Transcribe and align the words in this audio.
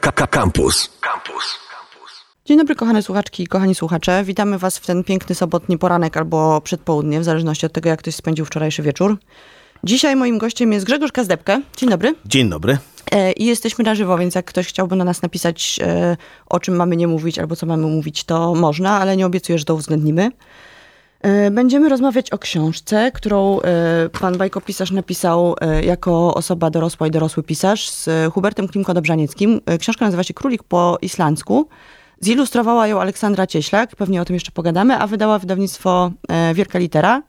Campus. 0.00 0.90
Campus. 1.00 1.58
Dzień 2.44 2.58
dobry, 2.58 2.74
kochane 2.74 3.02
słuchaczki 3.02 3.42
i 3.42 3.46
kochani 3.46 3.74
słuchacze. 3.74 4.24
Witamy 4.24 4.58
Was 4.58 4.78
w 4.78 4.86
ten 4.86 5.04
piękny 5.04 5.34
sobotni 5.34 5.78
poranek 5.78 6.16
albo 6.16 6.60
przedpołudnie, 6.60 7.20
w 7.20 7.24
zależności 7.24 7.66
od 7.66 7.72
tego, 7.72 7.88
jak 7.88 7.98
ktoś 7.98 8.14
spędził 8.14 8.44
wczorajszy 8.44 8.82
wieczór. 8.82 9.16
Dzisiaj 9.84 10.16
moim 10.16 10.38
gościem 10.38 10.72
jest 10.72 10.86
Grzegorz 10.86 11.12
Kazdebkę. 11.12 11.62
Dzień 11.76 11.90
dobry. 11.90 12.14
Dzień 12.26 12.50
dobry. 12.50 12.78
E, 13.12 13.32
I 13.32 13.44
jesteśmy 13.44 13.84
na 13.84 13.94
żywo, 13.94 14.18
więc 14.18 14.34
jak 14.34 14.44
ktoś 14.44 14.66
chciałby 14.66 14.96
na 14.96 15.04
nas 15.04 15.22
napisać, 15.22 15.80
e, 15.82 16.16
o 16.46 16.60
czym 16.60 16.76
mamy 16.76 16.96
nie 16.96 17.08
mówić 17.08 17.38
albo 17.38 17.56
co 17.56 17.66
mamy 17.66 17.86
mówić, 17.86 18.24
to 18.24 18.54
można, 18.54 19.00
ale 19.00 19.16
nie 19.16 19.26
obiecuję, 19.26 19.58
że 19.58 19.64
to 19.64 19.74
uwzględnimy. 19.74 20.30
E, 21.24 21.50
Będziemy 21.50 21.88
rozmawiać 21.88 22.30
o 22.30 22.38
książce, 22.38 23.12
którą 23.14 23.60
e, 23.60 24.08
pan 24.20 24.38
bajkopisarz 24.38 24.90
napisał 24.90 25.56
e, 25.60 25.84
jako 25.84 26.34
osoba 26.34 26.70
dorosła 26.70 27.06
i 27.06 27.10
dorosły 27.10 27.42
pisarz 27.42 27.90
z 27.90 28.32
Hubertem 28.32 28.66
Klimko-Dobrzanieckim. 28.66 29.60
Książka 29.78 30.04
nazywa 30.04 30.22
się 30.22 30.34
Królik 30.34 30.62
po 30.62 30.98
islandzku. 31.02 31.68
Zilustrowała 32.20 32.86
ją 32.86 33.00
Aleksandra 33.00 33.46
Cieślak, 33.46 33.96
pewnie 33.96 34.22
o 34.22 34.24
tym 34.24 34.34
jeszcze 34.34 34.50
pogadamy, 34.52 34.98
a 34.98 35.06
wydała 35.06 35.38
wydawnictwo 35.38 36.10
Wielka 36.54 36.78
Litera. 36.78 37.22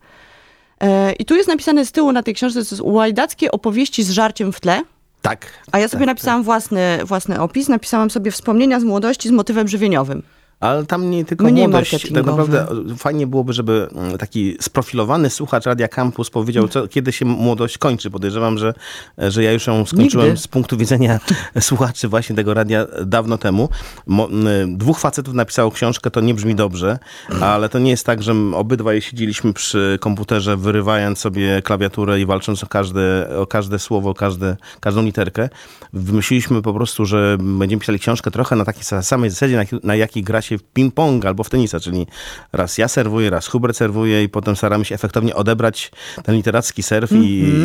I 1.18 1.24
tu 1.24 1.34
jest 1.34 1.48
napisane 1.48 1.86
z 1.86 1.92
tyłu 1.92 2.12
na 2.12 2.22
tej 2.22 2.34
książce, 2.34 2.64
to 2.64 2.74
jest 2.74 2.82
łajdackie 2.84 3.50
opowieści 3.50 4.02
z 4.02 4.10
żarciem 4.10 4.52
w 4.52 4.60
tle. 4.60 4.82
Tak. 5.22 5.46
A 5.72 5.78
ja 5.78 5.88
sobie 5.88 6.00
tak, 6.00 6.06
napisałam 6.06 6.42
własny, 6.42 6.98
własny 7.04 7.40
opis, 7.40 7.68
napisałam 7.68 8.10
sobie 8.10 8.30
wspomnienia 8.30 8.80
z 8.80 8.84
młodości 8.84 9.28
z 9.28 9.32
motywem 9.32 9.68
żywieniowym. 9.68 10.22
Ale 10.60 10.86
tam 10.86 11.10
nie 11.10 11.24
tylko 11.24 11.44
Mniej 11.44 11.68
młodość. 11.68 12.12
Tak 12.14 12.26
naprawdę 12.26 12.66
fajnie 12.98 13.26
byłoby, 13.26 13.52
żeby 13.52 13.88
mm, 13.94 14.18
taki 14.18 14.56
sprofilowany 14.60 15.30
słuchacz 15.30 15.66
Radia 15.66 15.88
Campus 15.88 16.30
powiedział, 16.30 16.68
co, 16.68 16.88
kiedy 16.88 17.12
się 17.12 17.24
młodość 17.24 17.78
kończy. 17.78 18.10
Podejrzewam, 18.10 18.58
że, 18.58 18.74
że 19.18 19.42
ja 19.42 19.52
już 19.52 19.66
ją 19.66 19.86
skończyłem 19.86 20.26
Nigdy. 20.26 20.40
z 20.40 20.48
punktu 20.48 20.76
widzenia 20.76 21.20
słuchaczy 21.60 22.08
właśnie 22.08 22.36
tego 22.36 22.54
radia 22.54 22.86
dawno 23.06 23.38
temu. 23.38 23.68
Mo, 24.06 24.28
dwóch 24.68 24.98
facetów 24.98 25.34
napisało 25.34 25.70
książkę, 25.70 26.10
to 26.10 26.20
nie 26.20 26.34
brzmi 26.34 26.54
dobrze, 26.54 26.98
ale 27.40 27.68
to 27.68 27.78
nie 27.78 27.90
jest 27.90 28.06
tak, 28.06 28.22
że 28.22 28.34
obydwaj 28.54 29.02
siedzieliśmy 29.02 29.52
przy 29.52 29.98
komputerze, 30.00 30.56
wyrywając 30.56 31.18
sobie 31.18 31.62
klawiaturę 31.62 32.20
i 32.20 32.26
walcząc 32.26 32.64
o 32.64 32.66
każde, 32.66 33.28
o 33.38 33.46
każde 33.46 33.78
słowo, 33.78 34.14
każde, 34.14 34.56
każdą 34.80 35.02
literkę. 35.02 35.48
Wymyśliliśmy 35.92 36.62
po 36.62 36.74
prostu, 36.74 37.06
że 37.06 37.36
będziemy 37.40 37.80
pisali 37.80 37.98
książkę 37.98 38.30
trochę 38.30 38.56
na 38.56 38.64
takiej 38.64 38.82
sa- 38.82 39.02
samej 39.02 39.30
zasadzie, 39.30 39.56
na, 39.56 39.78
na 39.82 39.96
jakiej 39.96 40.22
gra 40.22 40.42
się 40.46 40.58
w 40.58 40.62
ping-pong 40.76 41.26
albo 41.26 41.44
w 41.44 41.50
tenisa, 41.50 41.80
czyli 41.80 42.06
raz 42.52 42.78
ja 42.78 42.88
serwuję, 42.88 43.30
raz 43.30 43.46
Hubert 43.46 43.76
serwuje 43.76 44.22
i 44.24 44.28
potem 44.28 44.56
staramy 44.56 44.84
się 44.84 44.94
efektownie 44.94 45.34
odebrać 45.34 45.90
ten 46.24 46.34
literacki 46.34 46.82
serw 46.82 47.12
i, 47.12 47.16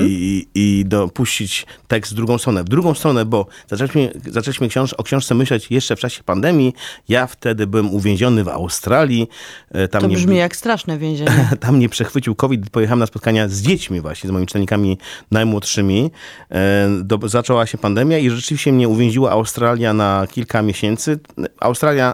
i, 0.07 0.47
i 0.55 0.85
dopuścić 0.85 1.65
tekst 1.87 2.11
w 2.11 2.15
drugą 2.15 2.37
stronę. 2.37 2.63
W 2.63 2.69
drugą 2.69 2.93
stronę, 2.93 3.25
bo 3.25 3.45
zaczęliśmy, 3.67 4.11
zaczęliśmy 4.31 4.67
książ- 4.67 4.93
o 4.97 5.03
książce 5.03 5.35
myśleć 5.35 5.67
jeszcze 5.71 5.95
w 5.95 5.99
czasie 5.99 6.23
pandemii. 6.23 6.73
Ja 7.09 7.27
wtedy 7.27 7.67
byłem 7.67 7.93
uwięziony 7.93 8.43
w 8.43 8.47
Australii. 8.47 9.29
E, 9.71 9.87
Tam 9.87 10.01
To 10.01 10.07
nie- 10.07 10.15
brzmi 10.15 10.37
jak 10.37 10.55
straszne 10.55 10.97
więzienie. 10.97 11.49
tam 11.59 11.77
mnie 11.77 11.89
przechwycił 11.89 12.35
COVID, 12.35 12.69
pojechałem 12.69 12.99
na 12.99 13.05
spotkania 13.05 13.47
z 13.47 13.61
dziećmi 13.61 14.01
właśnie, 14.01 14.27
z 14.27 14.31
moimi 14.31 14.47
czytelnikami 14.47 14.97
najmłodszymi. 15.31 16.11
E, 16.51 16.87
Do, 17.03 17.19
zaczęła 17.29 17.65
się 17.65 17.77
pandemia 17.77 18.17
i 18.17 18.29
rzeczywiście 18.29 18.71
mnie 18.73 18.87
uwięziła 18.89 19.31
Australia 19.31 19.93
na 19.93 20.27
kilka 20.31 20.61
miesięcy. 20.61 21.19
Australia 21.59 22.13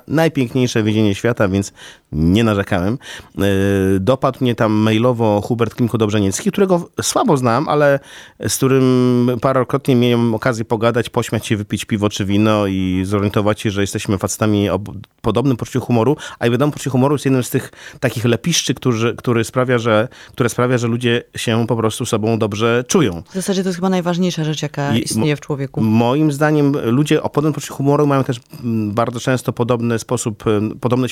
najpiękniejsze 0.58 0.84
więzienie 0.84 1.16
świata, 1.16 1.48
więc 1.48 1.74
nie 2.12 2.44
narzekałem. 2.44 2.98
E, 3.38 3.42
Dopadł 4.00 4.38
mnie 4.42 4.56
tam 4.56 4.72
mailowo 4.72 5.42
Hubert 5.42 5.76
Klimko-Dobrzeniecki, 5.76 6.52
którego 6.52 6.90
słabo 7.02 7.38
znam, 7.38 7.70
ale 7.70 8.00
z 8.48 8.56
którym 8.56 9.30
parokrotnie 9.42 9.96
miałem 9.96 10.36
okazję 10.36 10.66
pogadać, 10.66 11.10
pośmiać 11.10 11.48
się, 11.48 11.58
wypić 11.58 11.86
piwo 11.86 12.10
czy 12.10 12.26
wino 12.26 12.68
i 12.68 13.02
zorientować 13.06 13.62
się, 13.62 13.72
że 13.72 13.82
jesteśmy 13.82 14.18
facetami 14.18 14.70
o 14.70 14.80
podobnym 15.22 15.58
poczuciu 15.58 15.82
humoru, 15.82 16.16
a 16.40 16.48
i 16.48 16.52
wiadomo, 16.52 16.72
poczucie 16.72 16.90
humoru 16.90 17.16
jest 17.16 17.26
jednym 17.26 17.44
z 17.44 17.50
tych 17.50 17.72
takich 18.00 18.26
lepiszczy, 18.26 18.74
którzy, 18.74 19.16
który 19.16 19.44
sprawia, 19.44 19.78
że, 19.78 20.08
które 20.32 20.50
sprawia, 20.50 20.78
że 20.78 20.88
ludzie 20.88 21.24
się 21.36 21.68
po 21.68 21.76
prostu 21.76 22.06
sobą 22.06 22.40
dobrze 22.40 22.84
czują. 22.88 23.24
W 23.30 23.34
zasadzie 23.34 23.64
to 23.64 23.70
jest 23.70 23.78
chyba 23.78 23.90
najważniejsza 23.90 24.44
rzecz, 24.44 24.62
jaka 24.62 24.96
I- 24.96 25.04
istnieje 25.04 25.36
w 25.36 25.40
człowieku. 25.42 25.82
Moim 25.82 26.32
zdaniem 26.32 26.74
ludzie 26.86 27.24
o 27.24 27.30
podobnym 27.30 27.54
poczuciu 27.54 27.74
humoru 27.74 28.08
mają 28.08 28.24
też 28.24 28.40
mm, 28.64 28.92
bardzo 28.92 29.20
często 29.20 29.54
podobny 29.54 30.00
sposób, 30.00 30.48
mm, 30.48 30.80
podobne 30.80 31.08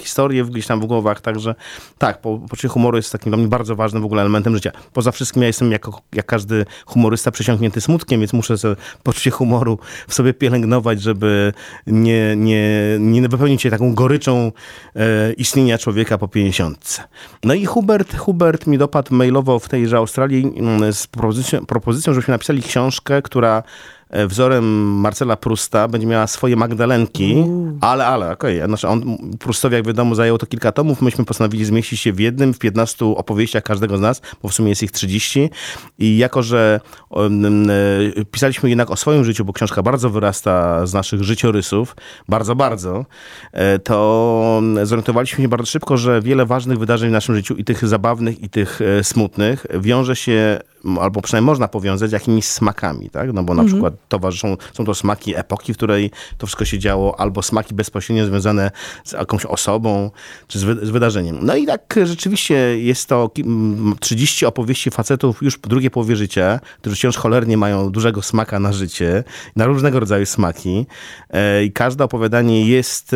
historie 0.00 0.44
gdzieś 0.44 0.66
tam 0.66 0.80
w 0.80 0.86
głowach, 0.86 1.20
także 1.20 1.54
tak, 1.98 2.20
po, 2.20 2.38
poczucie 2.38 2.68
humoru 2.68 2.96
jest 2.96 3.12
takim 3.12 3.30
dla 3.30 3.36
mnie 3.36 3.48
bardzo 3.48 3.76
ważnym 3.76 4.02
w 4.02 4.04
ogóle 4.04 4.22
elementem 4.22 4.54
życia. 4.54 4.70
Poza 4.92 5.12
wszystkim 5.12 5.42
ja 5.42 5.46
jestem 5.46 5.72
jako, 5.72 6.00
jak 6.12 6.26
każdy 6.26 6.66
humorysta 6.86 7.30
przesiąknięty 7.30 7.80
smutkiem, 7.80 8.20
więc 8.20 8.32
muszę 8.32 8.54
poczucie 9.02 9.30
humoru 9.30 9.78
w 10.08 10.14
sobie 10.14 10.34
pielęgnować, 10.34 11.02
żeby 11.02 11.52
nie, 11.86 12.36
nie, 12.36 12.96
nie 13.00 13.28
wypełnić 13.28 13.62
się 13.62 13.70
taką 13.70 13.94
goryczą 13.94 14.52
e, 14.96 15.32
istnienia 15.32 15.78
człowieka 15.78 16.18
po 16.18 16.28
50. 16.28 17.08
No 17.44 17.54
i 17.54 17.66
Hubert, 17.66 18.16
Hubert 18.16 18.66
mi 18.66 18.78
dopadł 18.78 19.14
mailowo 19.14 19.58
w 19.58 19.68
tejże 19.68 19.96
Australii 19.96 20.52
mm, 20.56 20.92
z 20.92 21.06
propozycją, 21.06 21.66
propozycją 21.66 22.12
żebyśmy 22.12 22.32
napisali 22.32 22.62
książkę, 22.62 23.22
która 23.22 23.62
wzorem 24.28 24.64
Marcela 25.00 25.36
Prusta 25.36 25.88
będzie 25.88 26.06
miała 26.06 26.26
swoje 26.26 26.56
Magdalenki, 26.56 27.44
ale, 27.80 28.06
ale, 28.06 28.32
okej, 28.32 28.62
znaczy 28.66 28.88
on, 28.88 29.16
Prustowi 29.38 29.76
jak 29.76 29.86
wiadomo 29.86 30.14
zajęło 30.14 30.38
to 30.38 30.46
kilka 30.46 30.72
tomów, 30.72 31.02
myśmy 31.02 31.24
postanowili 31.24 31.64
zmieścić 31.64 32.00
się 32.00 32.12
w 32.12 32.20
jednym, 32.20 32.54
w 32.54 32.58
15 32.58 33.04
opowieściach 33.04 33.62
każdego 33.62 33.96
z 33.96 34.00
nas, 34.00 34.22
bo 34.42 34.48
w 34.48 34.54
sumie 34.54 34.68
jest 34.68 34.82
ich 34.82 34.92
30 34.92 35.50
i 35.98 36.16
jako, 36.16 36.42
że 36.42 36.80
um, 37.08 37.70
e, 37.70 38.24
pisaliśmy 38.30 38.68
jednak 38.68 38.90
o 38.90 38.96
swoim 38.96 39.24
życiu, 39.24 39.44
bo 39.44 39.52
książka 39.52 39.82
bardzo 39.82 40.10
wyrasta 40.10 40.86
z 40.86 40.94
naszych 40.94 41.22
życiorysów, 41.22 41.96
bardzo, 42.28 42.56
bardzo, 42.56 43.04
e, 43.52 43.78
to 43.78 44.62
zorientowaliśmy 44.82 45.42
się 45.42 45.48
bardzo 45.48 45.66
szybko, 45.66 45.96
że 45.96 46.20
wiele 46.22 46.46
ważnych 46.46 46.78
wydarzeń 46.78 47.10
w 47.10 47.12
naszym 47.12 47.34
życiu 47.34 47.54
i 47.54 47.64
tych 47.64 47.88
zabawnych, 47.88 48.42
i 48.42 48.48
tych 48.48 48.80
e, 48.80 49.04
smutnych 49.04 49.66
wiąże 49.80 50.16
się, 50.16 50.60
albo 51.00 51.22
przynajmniej 51.22 51.46
można 51.46 51.68
powiązać 51.68 52.12
jakimiś 52.12 52.44
smakami, 52.44 53.10
tak? 53.10 53.32
No 53.32 53.42
bo 53.42 53.54
na 53.54 53.62
przykład 53.64 53.94
towarzyszą, 54.08 54.56
są 54.72 54.84
to 54.84 54.94
smaki 54.94 55.36
epoki, 55.36 55.74
w 55.74 55.76
której 55.76 56.10
to 56.38 56.46
wszystko 56.46 56.64
się 56.64 56.78
działo, 56.78 57.20
albo 57.20 57.42
smaki 57.42 57.74
bezpośrednio 57.74 58.26
związane 58.26 58.70
z 59.04 59.12
jakąś 59.12 59.46
osobą, 59.46 60.10
czy 60.48 60.58
z, 60.58 60.62
wy, 60.64 60.86
z 60.86 60.90
wydarzeniem. 60.90 61.38
No 61.42 61.56
i 61.56 61.66
tak 61.66 61.94
rzeczywiście 62.04 62.54
jest 62.78 63.08
to 63.08 63.28
ki- 63.28 63.42
m, 63.42 63.94
30 64.00 64.46
opowieści 64.46 64.90
facetów 64.90 65.42
już 65.42 65.58
po 65.58 65.68
drugiej 65.68 65.90
połowie 65.90 66.16
życia, 66.16 66.60
którzy 66.80 66.96
wciąż 66.96 67.16
cholernie 67.16 67.56
mają 67.56 67.90
dużego 67.90 68.22
smaka 68.22 68.60
na 68.60 68.72
życie, 68.72 69.24
na 69.56 69.66
różnego 69.66 70.00
rodzaju 70.00 70.26
smaki. 70.26 70.86
E, 71.30 71.64
I 71.64 71.72
każde 71.72 72.04
opowiadanie 72.04 72.66
jest, 72.66 73.10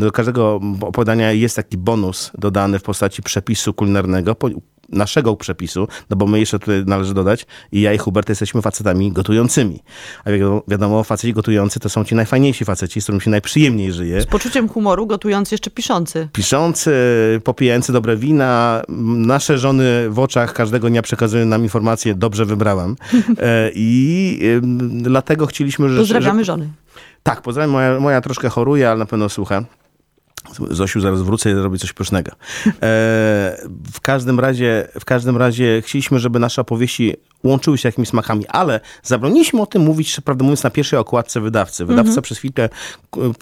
do 0.00 0.12
każdego 0.12 0.60
opowiadania 0.80 1.32
jest 1.32 1.56
taki 1.56 1.78
bonus 1.78 2.30
dodany 2.38 2.78
w 2.78 2.82
postaci 2.82 3.22
przepisu 3.22 3.74
kulinarnego, 3.74 4.36
naszego 4.92 5.36
przepisu, 5.36 5.88
no 6.10 6.16
bo 6.16 6.26
my 6.26 6.40
jeszcze 6.40 6.58
tutaj 6.58 6.84
należy 6.86 7.14
dodać, 7.14 7.46
i 7.72 7.80
ja 7.80 7.92
i 7.92 7.98
Hubert 7.98 8.28
jesteśmy 8.28 8.62
facetami 8.62 9.12
gotującymi. 9.12 9.80
A 10.24 10.30
wiadomo, 10.30 10.62
wiadomo, 10.68 11.04
faceci 11.04 11.32
gotujący 11.32 11.80
to 11.80 11.88
są 11.88 12.04
ci 12.04 12.14
najfajniejsi 12.14 12.64
faceci, 12.64 13.00
z 13.00 13.04
którymi 13.04 13.22
się 13.22 13.30
najprzyjemniej 13.30 13.92
żyje. 13.92 14.20
Z 14.22 14.26
poczuciem 14.26 14.68
humoru, 14.68 15.06
gotując 15.06 15.52
jeszcze 15.52 15.70
piszący. 15.70 16.28
Piszący, 16.32 16.92
popijający 17.44 17.92
dobre 17.92 18.16
wina, 18.16 18.82
nasze 19.16 19.58
żony 19.58 20.10
w 20.10 20.18
oczach 20.18 20.52
każdego 20.52 20.88
dnia 20.88 21.02
przekazują 21.02 21.46
nam 21.46 21.62
informację, 21.62 22.14
dobrze 22.14 22.44
wybrałam. 22.44 22.96
E, 23.40 23.70
I 23.74 24.40
dlatego 24.90 25.46
chcieliśmy, 25.46 25.88
że... 25.88 25.98
Pozdrawiamy 25.98 26.40
że, 26.40 26.44
żony. 26.44 26.68
tak, 27.22 27.42
pozdrawiam. 27.42 27.70
Moja, 27.70 28.00
moja 28.00 28.20
troszkę 28.20 28.48
choruje, 28.48 28.90
ale 28.90 28.98
na 28.98 29.06
pewno 29.06 29.28
słucha. 29.28 29.64
Zosiu, 30.70 31.00
zaraz 31.00 31.22
wrócę 31.22 31.50
i 31.50 31.54
zrobię 31.54 31.78
coś 31.78 31.92
pysznego. 31.92 32.30
E, 32.32 32.72
w, 33.92 34.00
każdym 34.02 34.40
razie, 34.40 34.88
w 35.00 35.04
każdym 35.04 35.36
razie 35.36 35.82
chcieliśmy, 35.82 36.18
żeby 36.18 36.38
nasze 36.38 36.60
opowieści 36.60 37.16
łączyły 37.44 37.78
się 37.78 37.88
jakimiś 37.88 38.08
smakami, 38.08 38.46
ale 38.48 38.80
zabroniliśmy 39.02 39.62
o 39.62 39.66
tym 39.66 39.82
mówić, 39.82 40.20
prawdę 40.24 40.44
mówiąc, 40.44 40.62
na 40.62 40.70
pierwszej 40.70 40.98
okładce 40.98 41.40
wydawcy. 41.40 41.84
Wydawca 41.84 42.22
przez 42.22 42.38
chwilkę, 42.38 42.68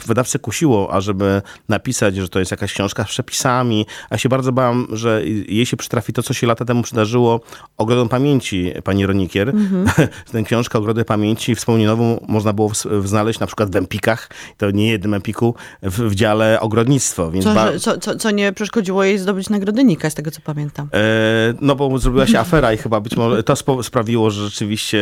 wydawcę 0.06 0.39
kusiło, 0.39 0.93
ażeby 0.93 1.43
napisać, 1.69 2.17
że 2.17 2.29
to 2.29 2.39
jest 2.39 2.50
jakaś 2.50 2.73
książka 2.73 3.05
z 3.05 3.09
przepisami, 3.09 3.87
a 4.11 4.19
się 4.19 4.29
bardzo 4.29 4.53
bałam, 4.53 4.87
że 4.93 5.27
jej 5.27 5.67
się 5.67 5.77
przytrafi 5.77 6.12
to, 6.12 6.23
co 6.23 6.35
się 6.35 6.47
lata 6.47 6.65
temu 6.65 6.83
przydarzyło 6.83 7.41
Ogrodom 7.77 8.09
Pamięci 8.09 8.73
pani 8.85 9.06
Ronikier. 9.06 9.53
Tę 10.33 10.43
książkę 10.43 10.79
Ogrody 10.79 11.05
Pamięci 11.05 11.55
wspomnienową 11.55 12.25
można 12.29 12.53
było 12.53 12.73
znaleźć 13.05 13.41
na 13.41 13.47
przykład 13.47 13.71
w 13.71 13.77
Empikach, 13.77 14.31
to 14.56 14.71
nie 14.71 14.91
jednym 14.91 15.15
Empiku, 15.15 15.55
w, 15.83 15.99
w 16.11 16.15
dziale 16.15 16.61
ogrodnictwo, 16.61 17.31
więc 17.31 17.44
Co, 17.44 17.55
ba- 17.55 17.79
co, 17.79 17.99
co, 17.99 18.17
co 18.17 18.31
nie 18.31 18.53
przeszkodziło 18.53 19.05
jej 19.05 19.19
zdobyć 19.19 19.49
nagrody 19.49 19.85
Nika, 19.85 20.11
z 20.11 20.15
tego 20.15 20.31
co 20.31 20.41
pamiętam. 20.41 20.89
E, 20.94 20.99
no 21.61 21.77
bo 21.77 21.99
zrobiła 21.99 22.27
się 22.27 22.39
afera 22.39 22.73
i 22.73 22.77
chyba 22.77 23.01
być 23.01 23.17
może 23.17 23.43
to 23.43 23.56
spo, 23.56 23.83
sprawiło, 23.88 24.31
że 24.31 24.44
rzeczywiście 24.44 24.99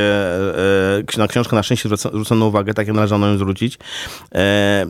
e, 1.09 1.19
na 1.19 1.29
książkę 1.29 1.57
na 1.57 1.63
szczęście 1.63 1.89
zwrócono 1.89 2.47
uwagę, 2.47 2.75
tak 2.75 2.87
jak 2.87 2.97
należało 2.97 3.27
ją 3.27 3.37
zwrócić. 3.37 3.79
E, 4.35 4.87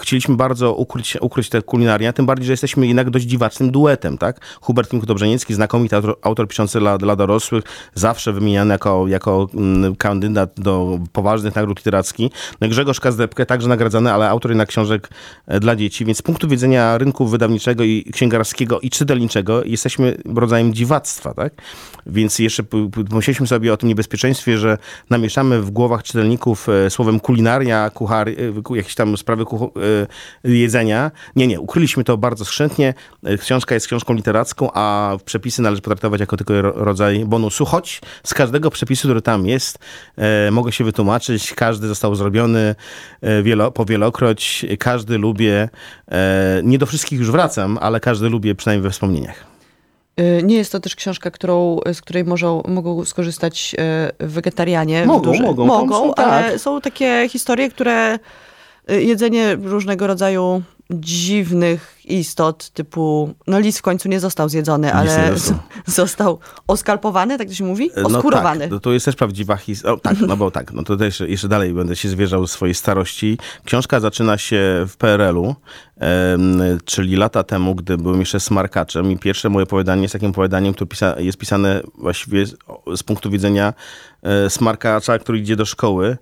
chcieliśmy 0.00 0.36
bardzo 0.36 0.74
ukryć, 0.74 1.16
ukryć 1.20 1.48
te 1.48 1.62
kulinaria, 1.62 2.12
tym 2.12 2.26
bardziej, 2.26 2.46
że 2.46 2.52
jesteśmy 2.52 2.86
jednak 2.86 3.10
dość 3.10 3.24
dziwacznym 3.24 3.70
duetem, 3.70 4.18
tak? 4.18 4.40
Hubert 4.60 4.90
Kimko-Dobrzenicki, 4.90 5.54
znakomity 5.54 5.96
autor, 5.96 6.18
autor 6.22 6.48
piszący 6.48 6.78
dla, 6.78 6.98
dla 6.98 7.16
dorosłych, 7.16 7.64
zawsze 7.94 8.32
wymieniany 8.32 8.74
jako, 8.74 9.08
jako 9.08 9.48
kandydat 9.98 10.50
do 10.56 10.98
poważnych 11.12 11.54
nagród 11.54 11.78
literackich. 11.78 12.32
No 12.60 12.68
Grzegorz 12.68 13.00
Kazdepkę, 13.00 13.46
także 13.46 13.68
nagradzany, 13.68 14.12
ale 14.12 14.28
autor 14.28 14.50
jednak 14.50 14.68
książek 14.68 15.08
e, 15.46 15.60
dla 15.60 15.76
dzieci, 15.76 16.04
więc 16.04 16.18
z 16.18 16.22
punktu 16.22 16.48
widzenia 16.48 16.98
rynku 16.98 17.26
wydawniczego 17.26 17.84
i 17.84 18.04
księgarskiego 18.12 18.80
i 18.80 18.90
czytelniczego 18.90 19.64
jesteśmy 19.64 20.16
rodzajem 20.36 20.74
dziwactwa, 20.74 21.34
tak? 21.34 21.52
Więc 22.06 22.38
jeszcze 22.38 22.62
pomyśleliśmy 23.18 23.46
sobie 23.46 23.72
o 23.72 23.76
tym 23.76 23.88
niebezpieczeństwie, 23.88 24.58
że 24.58 24.78
namieszamy 25.10 25.62
w 25.62 25.70
głowach 25.70 26.02
czytelników 26.02 26.68
e, 26.68 26.90
słowem 26.90 27.20
kulinaria, 27.20 27.90
kuchar, 27.90 28.28
e, 28.28 28.32
jakieś 28.76 28.94
tam 28.94 29.16
sprawy 29.16 29.44
jedzenia. 30.44 31.10
Nie, 31.36 31.46
nie, 31.46 31.60
ukryliśmy 31.60 32.04
to 32.04 32.16
bardzo 32.16 32.44
skrzętnie. 32.44 32.94
Książka 33.40 33.74
jest 33.74 33.86
książką 33.86 34.14
literacką, 34.14 34.70
a 34.74 35.16
przepisy 35.24 35.62
należy 35.62 35.82
potraktować 35.82 36.20
jako 36.20 36.36
tylko 36.36 36.62
rodzaj 36.62 37.24
bonusu, 37.24 37.64
choć 37.64 38.00
z 38.24 38.34
każdego 38.34 38.70
przepisu, 38.70 39.08
który 39.08 39.22
tam 39.22 39.46
jest, 39.46 39.78
mogę 40.50 40.72
się 40.72 40.84
wytłumaczyć, 40.84 41.54
każdy 41.54 41.88
został 41.88 42.14
zrobiony 42.14 42.74
wielo, 43.42 43.70
powielokroć, 43.70 44.66
każdy 44.78 45.18
lubię, 45.18 45.68
nie 46.62 46.78
do 46.78 46.86
wszystkich 46.86 47.18
już 47.18 47.30
wracam, 47.30 47.78
ale 47.80 48.00
każdy 48.00 48.28
lubię 48.28 48.54
przynajmniej 48.54 48.82
we 48.82 48.90
wspomnieniach. 48.90 49.57
Y, 50.20 50.42
nie 50.42 50.56
jest 50.56 50.72
to 50.72 50.80
też 50.80 50.96
książka, 50.96 51.30
którą, 51.30 51.78
z 51.92 52.00
której 52.00 52.24
mogą, 52.24 52.62
mogą 52.68 53.04
skorzystać 53.04 53.76
y, 54.20 54.26
wegetarianie. 54.26 55.06
Mogą, 55.06 55.34
mogą. 55.34 55.66
Mogą, 55.66 55.94
są, 55.94 56.14
ale 56.14 56.50
tak. 56.50 56.60
są 56.60 56.80
takie 56.80 57.28
historie, 57.28 57.70
które 57.70 58.18
y, 58.90 59.02
jedzenie 59.02 59.54
różnego 59.54 60.06
rodzaju 60.06 60.62
dziwnych 60.90 61.98
istot, 62.04 62.70
typu, 62.70 63.34
no 63.46 63.58
lis 63.58 63.78
w 63.78 63.82
końcu 63.82 64.08
nie 64.08 64.20
został 64.20 64.48
zjedzony, 64.48 64.94
ale 64.94 65.32
został. 65.38 65.58
został 65.86 66.38
oskalpowany, 66.66 67.38
tak 67.38 67.48
to 67.48 67.54
się 67.54 67.64
mówi? 67.64 67.90
Oskurowany. 68.04 68.68
No 68.68 68.76
tak, 68.76 68.82
to 68.82 68.92
jest 68.92 69.04
też 69.04 69.16
prawdziwa 69.16 69.56
historia. 69.56 70.00
Tak, 70.02 70.20
no 70.20 70.36
bo 70.36 70.50
tak, 70.50 70.72
no 70.72 70.82
to 70.82 70.96
też 70.96 71.20
jeszcze 71.20 71.48
dalej 71.48 71.74
będę 71.74 71.96
się 71.96 72.08
zwierzał 72.08 72.46
swojej 72.46 72.74
starości. 72.74 73.38
Książka 73.64 74.00
zaczyna 74.00 74.38
się 74.38 74.86
w 74.88 74.96
PRL-u, 74.96 75.54
czyli 76.84 77.16
lata 77.16 77.44
temu, 77.44 77.74
gdy 77.74 77.98
byłem 77.98 78.20
jeszcze 78.20 78.40
smarkaczem 78.40 79.12
i 79.12 79.18
pierwsze 79.18 79.48
moje 79.48 79.62
opowiadanie 79.62 80.02
jest 80.02 80.12
takim 80.12 80.30
opowiadaniem, 80.30 80.74
które 80.74 80.88
pisa 80.88 81.20
jest 81.20 81.38
pisane 81.38 81.80
właściwie 81.98 82.46
z, 82.46 82.56
z 82.96 83.02
punktu 83.02 83.30
widzenia 83.30 83.74
e, 84.22 84.50
smarkacza, 84.50 85.18
który 85.18 85.38
idzie 85.38 85.56
do 85.56 85.64
szkoły 85.64 86.16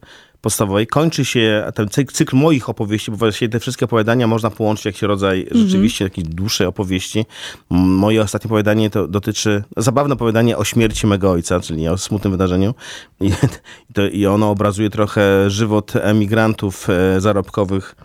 podstawowej. 0.47 0.87
Kończy 0.87 1.25
się 1.25 1.71
ten 1.75 1.89
cykl 2.13 2.37
moich 2.37 2.69
opowieści, 2.69 3.11
bo 3.11 3.17
właściwie 3.17 3.49
te 3.49 3.61
wszystkie 3.61 3.85
opowiadania 3.85 4.27
można 4.27 4.51
połączyć 4.51 4.85
jak 4.85 4.97
się 4.97 5.07
rodzaj 5.07 5.41
mm 5.41 5.53
-hmm. 5.53 5.67
rzeczywiście 5.67 6.05
jakiejś 6.05 6.29
dłuższej 6.29 6.67
opowieści. 6.67 7.27
Moje 7.71 8.23
ostatnie 8.23 8.49
opowiadanie 8.49 8.91
to 8.91 9.09
dotyczy, 9.09 9.65
zabawne 9.77 10.15
opowiadanie 10.15 10.57
o 10.57 10.65
śmierci 10.65 11.07
mego 11.07 11.31
ojca, 11.31 11.61
czyli 11.61 11.89
o 11.89 11.99
smutnym 11.99 12.31
wydarzeniu. 12.31 12.75
I, 13.21 13.31
to, 13.95 14.09
i 14.09 14.27
ono 14.27 14.51
obrazuje 14.51 14.91
trochę 14.91 15.51
żywot 15.51 15.97
emigrantów 15.97 16.87
e, 16.91 17.21
zarobkowych 17.21 17.97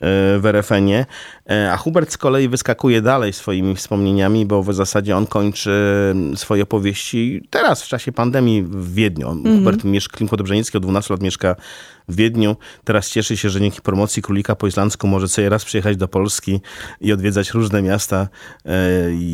w 0.00 0.40
RFN-ie, 0.44 1.06
e, 1.50 1.72
a 1.72 1.76
Hubert 1.76 2.12
z 2.12 2.18
kolei 2.18 2.48
wyskakuje 2.48 3.02
dalej 3.02 3.32
swoimi 3.32 3.74
wspomnieniami, 3.76 4.46
bo 4.46 4.62
w 4.62 4.74
zasadzie 4.74 5.16
on 5.16 5.26
kończy 5.26 5.70
swoje 6.34 6.62
opowieści 6.62 7.42
teraz, 7.50 7.82
w 7.82 7.88
czasie 7.88 8.12
pandemii 8.12 8.62
w 8.62 8.94
Wiedniu. 8.94 9.30
Mm 9.30 9.42
-hmm. 9.42 9.58
Hubert 9.58 9.84
mieszka, 9.84 10.16
Klimko 10.16 10.36
Dobrzenicki 10.36 10.76
od 10.76 10.82
12 10.82 11.14
lat 11.14 11.22
mieszka 11.22 11.56
w 12.10 12.16
Wiedniu. 12.16 12.56
Teraz 12.84 13.10
cieszy 13.10 13.36
się, 13.36 13.50
że 13.50 13.60
dzięki 13.60 13.80
promocji 13.80 14.22
Królika 14.22 14.56
po 14.56 14.66
islandzku 14.66 15.06
może 15.06 15.28
sobie 15.28 15.48
raz 15.48 15.64
przyjechać 15.64 15.96
do 15.96 16.08
Polski 16.08 16.60
i 17.00 17.12
odwiedzać 17.12 17.50
różne 17.50 17.82
miasta. 17.82 18.28
E, 18.66 18.72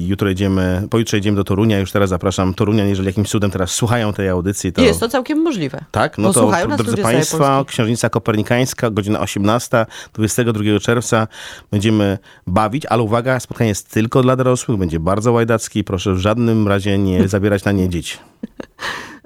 jutro 0.07 0.29
jedziemy, 0.29 0.83
pojutrze 0.91 1.17
jedziemy 1.17 1.37
do 1.37 1.45
Torunia. 1.45 1.79
Już 1.79 1.93
teraz 1.93 2.11
zapraszam 2.11 2.55
Torunia, 2.55 2.85
jeżeli 2.85 3.07
jakimś 3.07 3.29
cudem 3.29 3.51
teraz 3.51 3.71
słuchają 3.71 4.13
tej 4.13 4.29
audycji. 4.29 4.73
To... 4.73 4.83
Jest 4.83 5.01
to 5.01 5.09
całkiem 5.09 5.43
możliwe. 5.43 5.85
Tak? 5.91 6.19
No 6.19 6.33
to, 6.33 6.53
drodzy 6.77 6.97
Państwo, 6.97 7.65
Księżnica 7.65 8.11
Kopernikańska, 8.11 8.91
godzina 8.91 9.21
18, 9.21 9.87
22 10.15 10.81
czerwca 10.81 11.29
będziemy 11.71 12.19
bawić, 12.47 12.87
ale 12.87 13.03
uwaga, 13.03 13.41
spotkanie 13.41 13.69
jest 13.69 13.91
tylko 13.91 14.23
dla 14.23 14.37
dorosłych, 14.37 14.79
będzie 14.79 15.01
bardzo 15.01 15.33
łajdacki. 15.33 15.85
Proszę 15.85 16.15
w 16.15 16.19
żadnym 16.19 16.69
razie 16.69 16.99
nie 16.99 17.29
zabierać 17.37 17.65
na 17.65 17.73
nie 17.73 17.89
dzieci. 17.89 18.19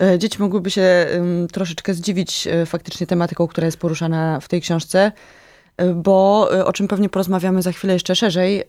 E, 0.00 0.18
dzieci 0.18 0.38
mogłyby 0.38 0.70
się 0.70 1.06
troszeczkę 1.52 1.94
zdziwić 1.94 2.46
e, 2.46 2.66
faktycznie 2.66 3.06
tematyką, 3.06 3.46
która 3.46 3.66
jest 3.66 3.76
poruszana 3.76 4.40
w 4.40 4.48
tej 4.48 4.60
książce, 4.60 5.12
e, 5.76 5.94
bo 5.94 6.48
o 6.64 6.72
czym 6.72 6.88
pewnie 6.88 7.08
porozmawiamy 7.08 7.62
za 7.62 7.72
chwilę 7.72 7.92
jeszcze 7.92 8.16
szerzej, 8.16 8.64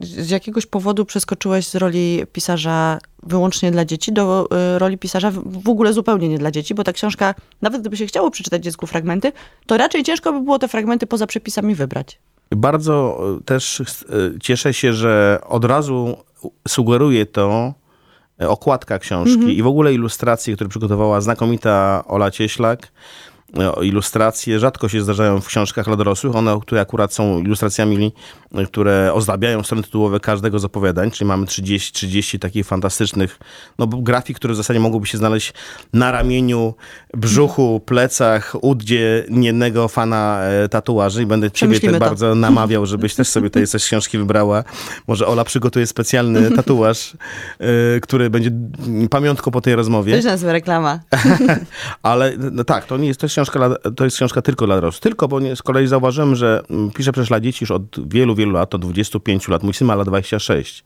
z 0.00 0.30
jakiegoś 0.30 0.66
powodu 0.66 1.04
przeskoczyłeś 1.04 1.66
z 1.66 1.74
roli 1.74 2.22
pisarza 2.32 2.98
wyłącznie 3.22 3.70
dla 3.70 3.84
dzieci 3.84 4.12
do 4.12 4.48
roli 4.78 4.98
pisarza 4.98 5.32
w 5.46 5.68
ogóle 5.68 5.92
zupełnie 5.92 6.28
nie 6.28 6.38
dla 6.38 6.50
dzieci, 6.50 6.74
bo 6.74 6.84
ta 6.84 6.92
książka, 6.92 7.34
nawet 7.62 7.80
gdyby 7.80 7.96
się 7.96 8.06
chciało 8.06 8.30
przeczytać 8.30 8.62
dziecku 8.62 8.86
fragmenty, 8.86 9.32
to 9.66 9.76
raczej 9.76 10.02
ciężko 10.02 10.32
by 10.32 10.40
było 10.40 10.58
te 10.58 10.68
fragmenty 10.68 11.06
poza 11.06 11.26
przepisami 11.26 11.74
wybrać. 11.74 12.18
Bardzo 12.50 13.20
też 13.44 13.82
cieszę 14.42 14.74
się, 14.74 14.92
że 14.92 15.38
od 15.48 15.64
razu 15.64 16.16
sugeruje 16.68 17.26
to, 17.26 17.74
okładka 18.38 18.98
książki 18.98 19.34
mm 19.34 19.48
-hmm. 19.48 19.52
i 19.52 19.62
w 19.62 19.66
ogóle 19.66 19.94
ilustracje, 19.94 20.54
które 20.54 20.70
przygotowała 20.70 21.20
znakomita 21.20 22.04
Ola 22.06 22.30
Cieślak. 22.30 22.92
E, 23.58 23.84
ilustracje 23.84 24.58
rzadko 24.58 24.88
się 24.88 25.02
zdarzają 25.02 25.40
w 25.40 25.46
książkach 25.46 25.86
dla 25.86 25.96
dorosłych. 25.96 26.36
One, 26.36 26.58
które 26.62 26.80
akurat 26.80 27.14
są 27.14 27.38
ilustracjami 27.38 28.12
które 28.66 29.12
ozdabiają 29.14 29.62
strony 29.62 29.82
tytułowe 29.82 30.20
każdego 30.20 30.58
z 30.58 30.64
opowiadań, 30.64 31.10
czyli 31.10 31.28
mamy 31.28 31.46
30, 31.46 31.92
30 31.92 32.38
takich 32.38 32.66
fantastycznych 32.66 33.38
no, 33.78 33.86
grafik, 33.86 34.36
które 34.36 34.54
w 34.54 34.56
zasadzie 34.56 34.80
mogłyby 34.80 35.06
się 35.06 35.18
znaleźć 35.18 35.52
na 35.92 36.10
ramieniu, 36.10 36.74
brzuchu, 37.14 37.80
plecach, 37.86 38.56
udzie 38.60 39.24
niejednego 39.30 39.88
fana 39.88 40.40
e, 40.42 40.68
tatuaży 40.68 41.22
i 41.22 41.26
będę 41.26 41.50
ciebie 41.50 41.80
tak 41.80 41.98
bardzo 41.98 42.34
namawiał, 42.34 42.86
żebyś 42.86 43.14
też 43.14 43.28
sobie 43.28 43.50
tej 43.50 43.66
z 43.66 43.76
książki 43.76 44.18
wybrała. 44.18 44.64
Może 45.06 45.26
Ola 45.26 45.44
przygotuje 45.44 45.86
specjalny 45.86 46.50
tatuaż, 46.56 47.16
e, 47.60 48.00
który 48.00 48.30
będzie 48.30 48.50
pamiątką 49.10 49.50
po 49.50 49.60
tej 49.60 49.74
rozmowie. 49.74 50.12
To 50.12 50.16
jest 50.16 50.28
nazwa 50.28 50.52
reklama. 50.52 51.00
Ale 52.02 52.32
no 52.52 52.64
tak, 52.64 52.86
to 52.86 52.96
nie 52.96 53.08
jest, 53.08 53.20
to 53.20 53.24
jest, 53.26 53.34
książka, 53.50 53.90
to 53.96 54.04
jest 54.04 54.16
książka 54.16 54.42
tylko 54.42 54.66
dla 54.66 54.74
dorosłych. 54.74 55.02
Tylko, 55.02 55.28
bo 55.28 55.40
nie, 55.40 55.56
z 55.56 55.62
kolei 55.62 55.86
zauważyłem, 55.86 56.34
że 56.36 56.62
mm, 56.70 56.90
piszę 56.90 57.12
przecież 57.12 57.28
dla 57.28 57.40
dzieci 57.40 57.58
już 57.62 57.70
od 57.70 58.08
wielu, 58.08 58.34
wielu 58.34 58.52
lat, 58.52 58.74
od 58.74 58.80
25 58.80 59.48
lat. 59.48 59.62
Mój 59.62 59.74
syn 59.74 59.86
ma 59.86 59.94
lat 59.94 60.08
26. 60.08 60.84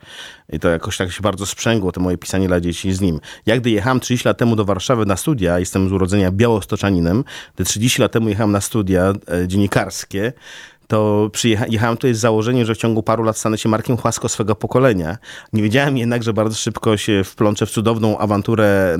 I 0.52 0.58
to 0.58 0.68
jakoś 0.68 0.96
tak 0.96 1.12
się 1.12 1.22
bardzo 1.22 1.46
sprzęgło, 1.46 1.92
to 1.92 2.00
moje 2.00 2.18
pisanie 2.18 2.48
dla 2.48 2.60
dzieci 2.60 2.92
z 2.92 3.00
nim. 3.00 3.20
Jak 3.46 3.60
gdy 3.60 3.70
jechałem 3.70 4.00
30 4.00 4.28
lat 4.28 4.38
temu 4.38 4.56
do 4.56 4.64
Warszawy 4.64 5.06
na 5.06 5.16
studia, 5.16 5.58
jestem 5.58 5.88
z 5.88 5.92
urodzenia 5.92 6.30
białostoczaninem, 6.32 7.24
gdy 7.54 7.64
30 7.64 8.02
lat 8.02 8.12
temu 8.12 8.28
jechałem 8.28 8.52
na 8.52 8.60
studia 8.60 9.12
e, 9.42 9.48
dziennikarskie, 9.48 10.32
to 10.88 11.30
przyjechałem 11.32 11.96
tutaj 11.96 12.14
z 12.14 12.18
założeniem, 12.18 12.66
że 12.66 12.74
w 12.74 12.78
ciągu 12.78 13.02
paru 13.02 13.24
lat 13.24 13.38
stanę 13.38 13.58
się 13.58 13.68
Markiem 13.68 13.96
Chłasko 13.96 14.28
swego 14.28 14.54
pokolenia. 14.54 15.18
Nie 15.52 15.62
wiedziałem 15.62 15.96
jednak, 15.96 16.22
że 16.22 16.32
bardzo 16.32 16.56
szybko 16.56 16.96
się 16.96 17.24
wplączę 17.24 17.66
w 17.66 17.70
cudowną 17.70 18.18
awanturę 18.18 18.98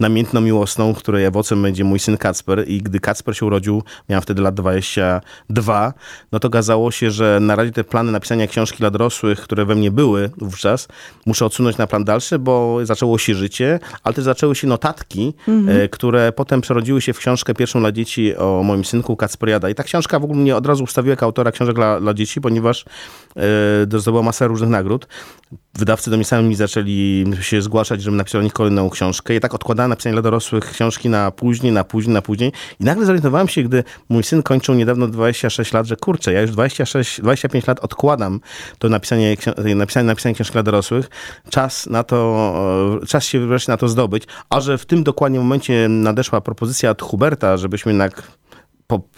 namiętno-miłosną, 0.00 0.94
której 0.94 1.26
owocem 1.26 1.62
będzie 1.62 1.84
mój 1.84 1.98
syn 1.98 2.16
Kacper 2.16 2.68
i 2.68 2.82
gdy 2.82 3.00
Kacper 3.00 3.36
się 3.36 3.46
urodził, 3.46 3.82
miałem 4.08 4.22
wtedy 4.22 4.42
lat 4.42 4.54
22, 4.54 5.94
no 6.32 6.40
to 6.40 6.48
okazało 6.48 6.90
się, 6.90 7.10
że 7.10 7.38
na 7.40 7.56
razie 7.56 7.72
te 7.72 7.84
plany 7.84 8.12
napisania 8.12 8.46
książki 8.46 8.78
dla 8.78 8.90
dorosłych, 8.90 9.40
które 9.40 9.64
we 9.64 9.74
mnie 9.74 9.90
były 9.90 10.30
wówczas, 10.36 10.88
muszę 11.26 11.46
odsunąć 11.46 11.78
na 11.78 11.86
plan 11.86 12.04
dalszy, 12.04 12.38
bo 12.38 12.78
zaczęło 12.82 13.18
się 13.18 13.34
życie, 13.34 13.78
ale 14.04 14.14
też 14.14 14.24
zaczęły 14.24 14.54
się 14.54 14.66
notatki, 14.66 15.34
mhm. 15.48 15.80
E, 15.80 15.88
które 15.88 16.32
potem 16.32 16.60
przerodziły 16.60 17.00
się 17.00 17.12
w 17.12 17.18
książkę 17.18 17.54
pierwszą 17.54 17.80
dla 17.80 17.92
dzieci 17.92 18.36
o 18.36 18.62
moim 18.64 18.84
synku 18.84 19.16
Kacperiada. 19.16 19.70
I 19.70 19.74
ta 19.74 19.82
książka 19.82 20.18
w 20.18 20.24
ogóle 20.24 20.40
mnie 20.40 20.56
od 20.56 20.66
razu 20.66 20.84
ustawiła 20.84 21.10
jako 21.10 21.29
autora 21.30 21.52
książek 21.52 21.76
dla, 21.76 22.00
dla 22.00 22.14
dzieci, 22.14 22.40
ponieważ 22.40 22.84
e, 23.36 23.98
zdobyła 23.98 24.22
masę 24.22 24.48
różnych 24.48 24.70
nagród. 24.70 25.06
Wydawcy 25.74 26.10
do 26.10 26.16
mnie 26.16 26.24
sami 26.24 26.54
zaczęli 26.54 27.24
się 27.40 27.62
zgłaszać, 27.62 28.02
żebym 28.02 28.16
napisał 28.16 28.40
o 28.40 28.44
nich 28.44 28.52
kolejną 28.52 28.90
książkę. 28.90 29.34
I 29.34 29.40
tak 29.40 29.54
odkładałem 29.54 29.90
napisanie 29.90 30.12
dla 30.12 30.22
dorosłych 30.22 30.64
książki 30.70 31.08
na 31.08 31.30
później, 31.30 31.72
na 31.72 31.84
później, 31.84 32.14
na 32.14 32.22
później. 32.22 32.52
I 32.80 32.84
nagle 32.84 33.06
zorientowałem 33.06 33.48
się, 33.48 33.62
gdy 33.62 33.84
mój 34.08 34.22
syn 34.22 34.42
kończył 34.42 34.74
niedawno 34.74 35.08
26 35.08 35.72
lat, 35.72 35.86
że 35.86 35.96
kurczę, 35.96 36.32
ja 36.32 36.40
już 36.40 36.50
26, 36.50 37.20
25 37.20 37.66
lat 37.66 37.80
odkładam 37.80 38.40
to 38.78 38.88
napisanie, 38.88 39.36
napisanie, 39.74 40.06
napisanie 40.06 40.34
książki 40.34 40.52
dla 40.52 40.62
dorosłych. 40.62 41.10
Czas 41.50 41.86
na 41.86 42.02
to, 42.02 43.00
czas 43.08 43.24
się 43.24 43.46
wreszcie 43.46 43.72
na 43.72 43.76
to 43.76 43.88
zdobyć. 43.88 44.24
A 44.50 44.60
że 44.60 44.78
w 44.78 44.86
tym 44.86 45.04
dokładnie 45.04 45.38
momencie 45.38 45.88
nadeszła 45.88 46.40
propozycja 46.40 46.90
od 46.90 47.02
Huberta, 47.02 47.56
żebyśmy 47.56 47.92
jednak 47.92 48.22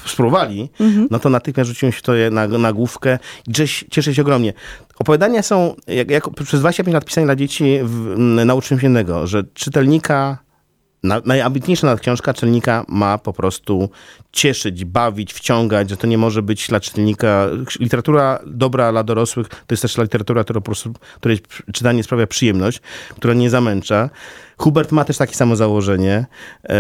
spróbowali, 0.07 0.71
mhm. 0.81 1.09
no 1.11 1.19
to 1.19 1.31
natychmiast 1.31 1.69
rzuciłem 1.69 1.93
się 1.93 2.03
to 2.03 2.13
na, 2.31 2.49
na 2.49 2.73
główkę 2.73 3.19
i 3.49 3.53
cieszę 3.91 4.15
się 4.15 4.23
ogromnie. 4.23 4.53
Opowiadania 4.99 5.43
są, 5.43 5.75
jak, 5.87 6.11
jak 6.11 6.31
przez 6.31 6.61
25 6.61 6.95
lat 6.95 7.05
pisania 7.05 7.27
dla 7.27 7.37
dzieci 7.37 7.79
w, 7.83 8.19
nauczyłem 8.45 8.81
się 8.81 8.87
jednego, 8.87 9.27
że 9.27 9.45
czytelnika 9.55 10.39
najambitniejsza 11.03 11.87
nadksiążka 11.87 12.35
czytelnika 12.35 12.85
ma 12.89 13.19
po 13.19 13.33
prostu 13.33 13.91
cieszyć, 14.33 14.85
bawić, 14.85 15.33
wciągać, 15.33 15.91
że 15.91 15.97
to 15.97 16.07
nie 16.07 16.19
może 16.19 16.43
być 16.43 16.69
dla 16.69 16.81
czytelnika. 16.81 17.47
Literatura 17.81 18.39
dobra 18.47 18.93
dla 18.93 19.05
dorosłych 19.05 19.49
to 19.49 19.67
jest 19.71 19.83
też 19.83 19.99
literatura, 19.99 20.45
która 20.45 20.61
po 20.61 20.65
prostu, 20.65 20.93
której 21.17 21.41
czytanie 21.73 22.03
sprawia 22.03 22.27
przyjemność, 22.27 22.81
która 23.17 23.35
nie 23.35 23.51
zamęcza. 23.51 24.11
Hubert 24.59 24.93
ma 24.93 25.05
też 25.05 25.17
takie 25.17 25.35
samo 25.35 25.57
założenie, 25.57 26.27
e, 26.65 26.77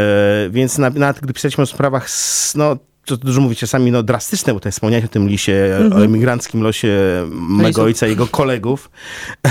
więc 0.51 0.79
nawet 0.79 1.21
gdy 1.21 1.33
pisaliśmy 1.33 1.63
o 1.63 1.67
sprawach, 1.67 2.09
no, 2.55 2.77
to 3.05 3.17
dużo 3.17 3.41
mówić 3.41 3.59
czasami 3.59 3.91
no, 3.91 4.03
drastyczne, 4.03 4.55
bo 4.55 4.61
jest 4.65 4.77
wspomniałeś 4.77 5.05
o 5.05 5.09
tym 5.09 5.29
lisie, 5.29 5.53
mm 5.53 5.91
-hmm. 5.91 5.97
o 5.97 6.05
emigranckim 6.05 6.63
losie 6.63 6.89
mego 7.33 7.83
ojca 7.83 8.07
i 8.07 8.11
jego 8.11 8.27
kolegów. 8.27 8.91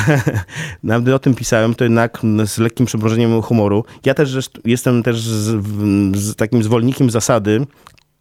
Nawet 0.84 1.14
o 1.14 1.20
tym 1.20 1.36
pisałem, 1.36 1.76
to 1.76 1.84
jednak 1.84 2.22
z 2.46 2.58
lekkim 2.58 2.86
przymrużeniem 2.86 3.42
humoru. 3.42 3.86
Ja 4.06 4.14
też 4.14 4.50
jestem 4.66 5.04
też 5.04 5.22
z, 5.22 5.66
z 6.18 6.36
takim 6.36 6.64
zwolennikiem 6.64 7.10
zasady, 7.10 7.66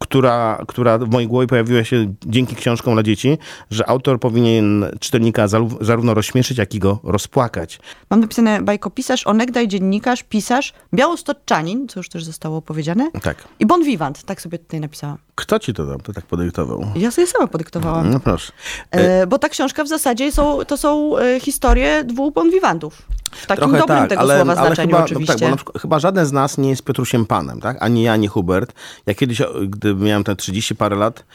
która, 0.01 0.63
która 0.67 0.97
w 0.97 1.09
mojej 1.09 1.27
głowie 1.27 1.47
pojawiła 1.47 1.83
się 1.83 2.13
dzięki 2.25 2.55
książkom 2.55 2.93
dla 2.93 3.03
dzieci, 3.03 3.37
że 3.71 3.89
autor 3.89 4.19
powinien 4.19 4.85
czytelnika 4.99 5.47
zarówno 5.81 6.13
rozśmieszyć, 6.13 6.57
jak 6.57 6.75
i 6.75 6.79
go 6.79 6.99
rozpłakać. 7.03 7.79
Mam 8.09 8.19
napisane 8.19 8.61
bajkopisarz, 8.61 9.27
onegdaj 9.27 9.67
dziennikarz, 9.67 10.23
pisarz, 10.23 10.73
białostoczanin, 10.93 11.87
co 11.87 11.99
już 11.99 12.09
też 12.09 12.23
zostało 12.23 12.61
powiedziane. 12.61 13.11
Tak. 13.21 13.47
I 13.59 13.65
bon 13.65 13.83
vivant, 13.83 14.23
tak 14.23 14.41
sobie 14.41 14.59
tutaj 14.59 14.79
napisałam. 14.79 15.17
Kto 15.35 15.59
ci 15.59 15.73
to 15.73 15.97
to 15.97 16.13
tak 16.13 16.25
podyktował? 16.25 16.85
Ja 16.95 17.11
sobie 17.11 17.27
sama 17.27 17.47
podyktowałam. 17.47 18.09
No 18.09 18.19
proszę. 18.19 18.53
E, 18.91 19.27
bo 19.27 19.39
ta 19.39 19.49
książka 19.49 19.83
w 19.83 19.87
zasadzie 19.87 20.31
są, 20.31 20.65
to 20.65 20.77
są 20.77 21.17
e, 21.17 21.39
historie 21.39 22.03
dwóch 22.03 22.33
bon 22.33 22.49
vivantów. 22.49 23.01
W 23.31 23.47
takim 23.47 23.63
Trochę 23.63 23.77
dobrym 23.79 23.99
tak, 23.99 24.09
tego 24.09 24.21
ale, 24.21 24.35
słowa 24.35 24.51
ale 24.51 24.67
znaczeniu 24.67 24.89
chyba, 24.89 25.03
oczywiście. 25.03 25.33
No 25.33 25.39
tak, 25.39 25.47
bo 25.47 25.49
na 25.49 25.55
przykład, 25.55 25.81
chyba 25.81 25.99
żaden 25.99 26.25
z 26.25 26.31
nas 26.31 26.57
nie 26.57 26.69
jest 26.69 26.83
Piotrusiem 26.83 27.25
Panem, 27.25 27.61
tak? 27.61 27.77
Ani 27.79 28.03
ja, 28.03 28.13
ani 28.13 28.27
Hubert. 28.27 28.73
Ja 29.05 29.13
kiedyś, 29.13 29.41
gdy 29.67 29.95
miałem 29.95 30.23
te 30.23 30.35
30 30.35 30.75
parę 30.75 30.95
lat 30.95 31.25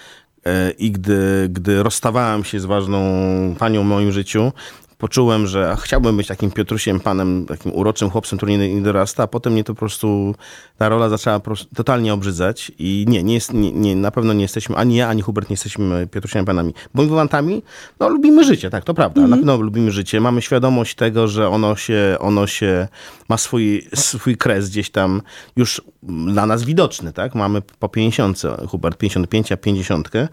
e, 0.47 0.71
i 0.71 0.91
gdy, 0.91 1.49
gdy 1.53 1.83
rozstawałem 1.83 2.45
się 2.45 2.61
z 2.61 2.65
ważną 2.65 3.01
panią 3.59 3.83
w 3.83 3.87
moim 3.87 4.13
życiu, 4.13 4.53
poczułem, 4.99 5.47
że 5.47 5.77
chciałbym 5.81 6.17
być 6.17 6.27
takim 6.27 6.51
Piotrusiem 6.51 7.01
Panem, 7.01 7.47
takim 7.47 7.73
uroczym 7.75 8.11
chłopcem, 8.11 8.39
który 8.39 8.59
nie, 8.59 8.75
nie 8.75 8.83
dorasta, 8.83 9.23
a 9.23 9.27
potem 9.27 9.53
mnie 9.53 9.65
to 9.65 9.75
po 9.75 9.79
prostu, 9.79 10.35
ta 10.79 10.89
rola 10.89 11.09
zaczęła 11.09 11.41
totalnie 11.75 12.15
obrzydzać 12.15 12.73
i 12.79 13.05
nie, 13.09 13.23
nie, 13.23 13.35
jest, 13.35 13.53
nie, 13.53 13.73
nie, 13.73 13.97
na 13.97 14.11
pewno 14.11 14.33
nie 14.33 14.43
jesteśmy, 14.43 14.77
ani 14.77 14.97
ja, 14.97 15.09
ani 15.09 15.23
Hubert 15.23 15.51
nie 15.51 15.55
jesteśmy 15.55 16.07
Piotrusiami 16.07 16.47
Panami. 16.47 16.75
Bojwantami, 16.95 17.63
no 18.01 18.09
lubimy 18.09 18.45
życie, 18.45 18.71
tak, 18.71 18.85
to 18.85 18.95
prawda, 18.95 19.21
mm 19.21 19.29
-hmm. 19.29 19.31
na 19.31 19.37
pewno 19.37 19.57
lubimy 19.57 19.91
życie, 19.91 20.21
mamy 20.21 20.43
świadomość 20.43 20.95
tego, 20.95 21.29
że 21.29 21.49
ono 21.49 21.77
się, 21.77 22.17
ono 22.21 22.47
się 22.47 22.89
ma 23.29 23.37
swój, 23.37 23.89
swój 23.95 24.37
kres 24.37 24.71
gdzieś 24.71 24.91
tam 24.91 25.23
już 25.57 25.83
dla 26.03 26.47
nas 26.47 26.65
widoczny, 26.65 27.13
tak, 27.13 27.35
mamy 27.35 27.63
po 27.79 27.89
50, 27.89 28.43
Hubert 28.69 28.99
55, 28.99 29.53
a 29.53 29.57
50, 29.57 30.11
E, 30.15 30.29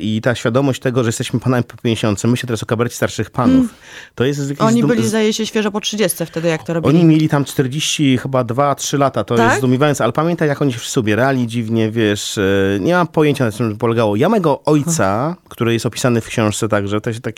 i 0.00 0.20
ta 0.20 0.34
świadomość 0.34 0.80
tego, 0.80 1.02
że 1.02 1.08
jesteśmy 1.08 1.40
panami 1.40 1.64
po 1.64 1.76
50, 1.76 2.24
myślę 2.24 2.46
teraz 2.46 2.62
o 2.62 2.66
kabarecie 2.66 2.96
starszych 2.96 3.30
panów, 3.30 3.56
mm. 3.56 3.68
to 4.14 4.24
jest. 4.24 4.40
Oni 4.58 4.84
byli, 4.84 5.08
zdaje 5.08 5.32
się, 5.32 5.46
świeżo 5.46 5.70
po 5.70 5.80
30 5.80 6.26
wtedy, 6.26 6.48
jak 6.48 6.62
to 6.62 6.74
robili. 6.74 6.96
Oni 6.96 7.04
mieli 7.04 7.28
tam 7.28 7.44
40, 7.44 8.18
chyba 8.18 8.44
2-3 8.44 8.98
lata, 8.98 9.24
to 9.24 9.34
tak? 9.34 9.46
jest 9.46 9.58
zdumiewające, 9.58 10.04
ale 10.04 10.12
pamiętaj, 10.12 10.48
jak 10.48 10.62
oni 10.62 10.72
się 10.72 10.78
wszyscy 10.78 11.00
ubierali 11.00 11.46
dziwnie, 11.46 11.90
wiesz, 11.90 12.38
e, 12.38 12.42
nie 12.80 12.94
mam 12.94 13.06
pojęcia, 13.06 13.44
na 13.44 13.52
czym 13.52 13.76
polegało. 13.76 14.16
Ja 14.16 14.28
mego 14.28 14.64
ojca, 14.64 15.36
który 15.48 15.72
jest 15.72 15.86
opisany 15.86 16.20
w 16.20 16.26
książce 16.26 16.68
także, 16.68 17.00
to 17.00 17.12
się 17.12 17.20
tak, 17.20 17.34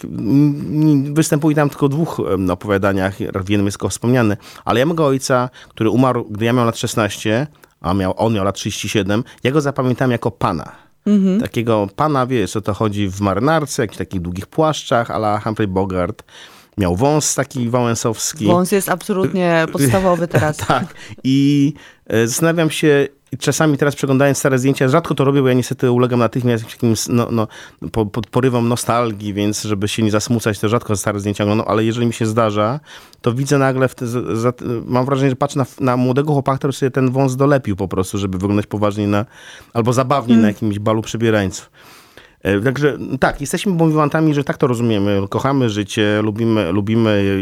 występuje 1.12 1.56
tam 1.56 1.70
tylko 1.70 1.86
w 1.86 1.90
dwóch 1.90 2.20
opowiadaniach, 2.50 3.14
w 3.44 3.50
jednym 3.50 3.66
jest 3.66 3.76
tylko 3.76 3.88
wspomniany, 3.88 4.36
ale 4.64 4.80
ja 4.80 4.86
mego 4.86 5.06
ojca, 5.06 5.50
który 5.68 5.90
umarł, 5.90 6.26
gdy 6.30 6.44
ja 6.44 6.52
miał 6.52 6.64
lat 6.64 6.78
16, 6.78 7.46
a 7.80 7.94
miał, 7.94 8.14
on 8.16 8.34
miał 8.34 8.44
lat 8.44 8.54
37, 8.54 9.24
ja 9.44 9.50
go 9.50 9.60
zapamiętałem 9.60 10.10
jako 10.10 10.30
pana. 10.30 10.85
Mhm. 11.06 11.40
Takiego 11.40 11.88
pana, 11.96 12.26
wiesz, 12.26 12.56
o 12.56 12.60
to 12.60 12.74
chodzi 12.74 13.08
w 13.08 13.20
marynarce, 13.20 13.82
jakichś 13.82 13.98
takich 13.98 14.20
długich 14.20 14.46
płaszczach, 14.46 15.10
ale 15.10 15.40
Humphrey 15.44 15.68
Bogart. 15.68 16.22
Miał 16.78 16.96
wąs 16.96 17.34
taki 17.34 17.68
wałęsowski. 17.68 18.46
Wąs 18.46 18.72
jest 18.72 18.88
absolutnie 18.88 19.66
podstawowy 19.72 20.28
teraz. 20.28 20.56
tak. 20.56 20.94
I 21.24 21.72
e, 22.06 22.26
zastanawiam 22.26 22.70
się, 22.70 23.08
czasami 23.38 23.78
teraz 23.78 23.96
przeglądając 23.96 24.38
stare 24.38 24.58
zdjęcia, 24.58 24.88
rzadko 24.88 25.14
to 25.14 25.24
robię, 25.24 25.42
bo 25.42 25.48
ja 25.48 25.54
niestety 25.54 25.90
ulegam 25.90 26.18
natychmiast 26.18 26.64
jakimś 26.64 27.08
no, 27.08 27.28
no, 27.30 27.48
po, 27.92 28.06
po, 28.06 28.22
porywom 28.22 28.68
nostalgii, 28.68 29.34
więc 29.34 29.62
żeby 29.62 29.88
się 29.88 30.02
nie 30.02 30.10
zasmucać, 30.10 30.58
to 30.58 30.68
rzadko 30.68 30.96
stare 30.96 31.20
zdjęcia 31.20 31.44
oglądam, 31.44 31.66
ale 31.68 31.84
jeżeli 31.84 32.06
mi 32.06 32.12
się 32.12 32.26
zdarza, 32.26 32.80
to 33.20 33.32
widzę 33.32 33.58
nagle, 33.58 33.88
te, 33.88 34.06
za, 34.36 34.52
mam 34.86 35.06
wrażenie, 35.06 35.30
że 35.30 35.36
patrzę 35.36 35.58
na, 35.58 35.66
na, 35.80 35.96
młodego 35.96 36.32
chłopaka, 36.32 36.58
który 36.58 36.72
sobie 36.72 36.90
ten 36.90 37.10
wąs 37.10 37.36
dolepił 37.36 37.76
po 37.76 37.88
prostu, 37.88 38.18
żeby 38.18 38.38
wyglądać 38.38 38.66
poważnie 38.66 39.08
na, 39.08 39.26
albo 39.74 39.92
zabawnie 39.92 40.34
hmm. 40.34 40.42
na 40.42 40.48
jakimś 40.48 40.78
balu 40.78 41.02
przebierańców. 41.02 41.70
E, 42.46 42.60
także 42.60 42.98
tak, 43.20 43.40
jesteśmy 43.40 43.72
bombivantami, 43.72 44.34
że 44.34 44.44
tak 44.44 44.58
to 44.58 44.66
rozumiemy. 44.66 45.22
Kochamy 45.28 45.70
życie, 45.70 46.20
lubimy, 46.22 46.72
lubimy 46.72 47.38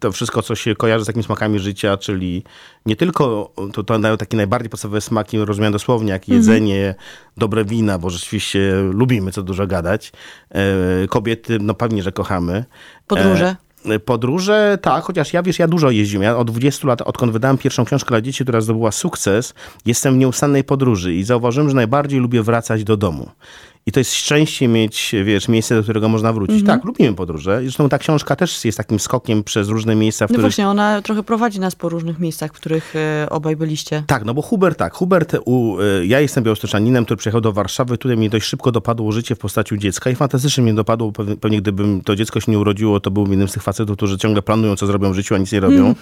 to 0.00 0.12
wszystko, 0.12 0.42
co 0.42 0.54
się 0.54 0.74
kojarzy 0.74 1.04
z 1.04 1.06
takimi 1.06 1.24
smakami 1.24 1.58
życia, 1.58 1.96
czyli 1.96 2.44
nie 2.86 2.96
tylko 2.96 3.52
to, 3.72 3.82
to 3.82 3.98
dają 3.98 4.16
takie 4.16 4.36
najbardziej 4.36 4.70
podstawowe 4.70 5.00
smaki, 5.00 5.38
rozumiane 5.38 5.72
dosłownie, 5.72 6.10
jak 6.10 6.22
mhm. 6.22 6.38
jedzenie, 6.38 6.94
dobre 7.36 7.64
wina, 7.64 7.98
bo 7.98 8.10
rzeczywiście 8.10 8.72
lubimy 8.92 9.32
co 9.32 9.42
dużo 9.42 9.66
gadać. 9.66 10.12
E, 10.50 10.62
kobiety, 11.08 11.58
no 11.60 11.74
pewnie, 11.74 12.02
że 12.02 12.12
kochamy. 12.12 12.64
Podróże. 13.06 13.56
E, 13.84 13.98
podróże, 13.98 14.78
tak, 14.82 15.04
chociaż 15.04 15.32
ja 15.32 15.42
wiesz, 15.42 15.58
ja 15.58 15.68
dużo 15.68 15.90
jeździłem. 15.90 16.22
Ja 16.22 16.36
od 16.36 16.50
20 16.50 16.88
lat, 16.88 17.02
odkąd 17.02 17.32
wydałem 17.32 17.58
pierwszą 17.58 17.84
książkę 17.84 18.08
dla 18.08 18.20
dzieci, 18.20 18.44
która 18.44 18.60
zdobyła 18.60 18.92
sukces, 18.92 19.54
jestem 19.86 20.14
w 20.14 20.16
nieustannej 20.16 20.64
podróży 20.64 21.14
i 21.14 21.24
zauważyłem, 21.24 21.68
że 21.68 21.74
najbardziej 21.74 22.20
lubię 22.20 22.42
wracać 22.42 22.84
do 22.84 22.96
domu. 22.96 23.30
I 23.88 23.92
to 23.92 24.00
jest 24.00 24.14
szczęście 24.14 24.68
mieć, 24.68 25.14
wiesz, 25.24 25.48
miejsce, 25.48 25.74
do 25.74 25.82
którego 25.82 26.08
można 26.08 26.32
wrócić. 26.32 26.60
Mhm. 26.60 26.78
Tak, 26.78 26.86
lubimy 26.86 27.14
podróże. 27.14 27.60
Zresztą 27.62 27.88
ta 27.88 27.98
książka 27.98 28.36
też 28.36 28.64
jest 28.64 28.78
takim 28.78 29.00
skokiem 29.00 29.44
przez 29.44 29.68
różne 29.68 29.94
miejsca, 29.94 30.26
w 30.26 30.30
no 30.30 30.32
których... 30.32 30.42
właśnie, 30.42 30.68
ona 30.68 31.02
trochę 31.02 31.22
prowadzi 31.22 31.60
nas 31.60 31.74
po 31.74 31.88
różnych 31.88 32.18
miejscach, 32.18 32.50
w 32.50 32.54
których 32.54 32.96
e, 32.96 33.26
obaj 33.30 33.56
byliście. 33.56 34.02
Tak, 34.06 34.24
no 34.24 34.34
bo 34.34 34.42
Hubert, 34.42 34.78
tak, 34.78 34.94
Hubert, 34.94 35.36
u, 35.44 35.78
e, 35.80 36.06
ja 36.06 36.20
jestem 36.20 36.44
białostoczaninem, 36.44 37.04
który 37.04 37.18
przyjechał 37.18 37.40
do 37.40 37.52
Warszawy, 37.52 37.98
tutaj 37.98 38.16
mnie 38.16 38.30
dość 38.30 38.46
szybko 38.46 38.72
dopadło 38.72 39.12
życie 39.12 39.34
w 39.34 39.38
postaci 39.38 39.78
dziecka 39.78 40.10
i 40.10 40.14
fantastycznie 40.14 40.64
mnie 40.64 40.74
dopadło, 40.74 41.12
pewnie, 41.12 41.36
pewnie 41.36 41.60
gdybym 41.60 42.00
to 42.00 42.16
dziecko 42.16 42.40
się 42.40 42.52
nie 42.52 42.58
urodziło, 42.58 43.00
to 43.00 43.10
byłbym 43.10 43.32
jednym 43.32 43.48
z 43.48 43.52
tych 43.52 43.62
facetów, 43.62 43.96
którzy 43.96 44.18
ciągle 44.18 44.42
planują, 44.42 44.76
co 44.76 44.86
zrobią 44.86 45.12
w 45.12 45.14
życiu, 45.14 45.34
a 45.34 45.38
nic 45.38 45.52
nie 45.52 45.60
robią. 45.60 45.80
Mm. 45.80 45.94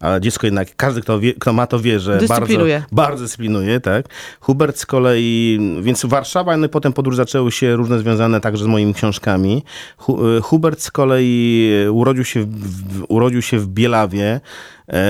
A 0.00 0.20
dziecko 0.20 0.46
jednak, 0.46 0.76
każdy, 0.76 1.00
kto, 1.00 1.20
wie, 1.20 1.34
kto 1.34 1.52
ma 1.52 1.66
to 1.66 1.80
wie, 1.80 2.00
że 2.00 2.20
bardzo, 2.28 2.54
bardzo 2.92 3.22
dyscyplinuje, 3.22 3.80
tak. 3.80 4.06
Hubert 4.40 4.78
z 4.78 4.86
kolei, 4.86 5.58
więc 5.82 6.04
Warszawa, 6.04 6.56
no 6.56 6.66
i 6.66 6.68
potem 6.68 6.92
podróż 6.92 7.16
zaczęły 7.28 7.52
się 7.52 7.76
różne 7.76 7.98
związane 7.98 8.40
także 8.40 8.64
z 8.64 8.66
moimi 8.66 8.94
książkami. 8.94 9.64
E, 10.08 10.40
Hubert 10.40 10.80
z 10.80 10.90
kolei 10.90 11.70
urodził 11.90 12.24
się 12.24 12.44
w, 12.44 13.04
urodził 13.08 13.42
się 13.42 13.58
w 13.58 13.66
Bielawie, 13.66 14.40
e, 14.88 15.00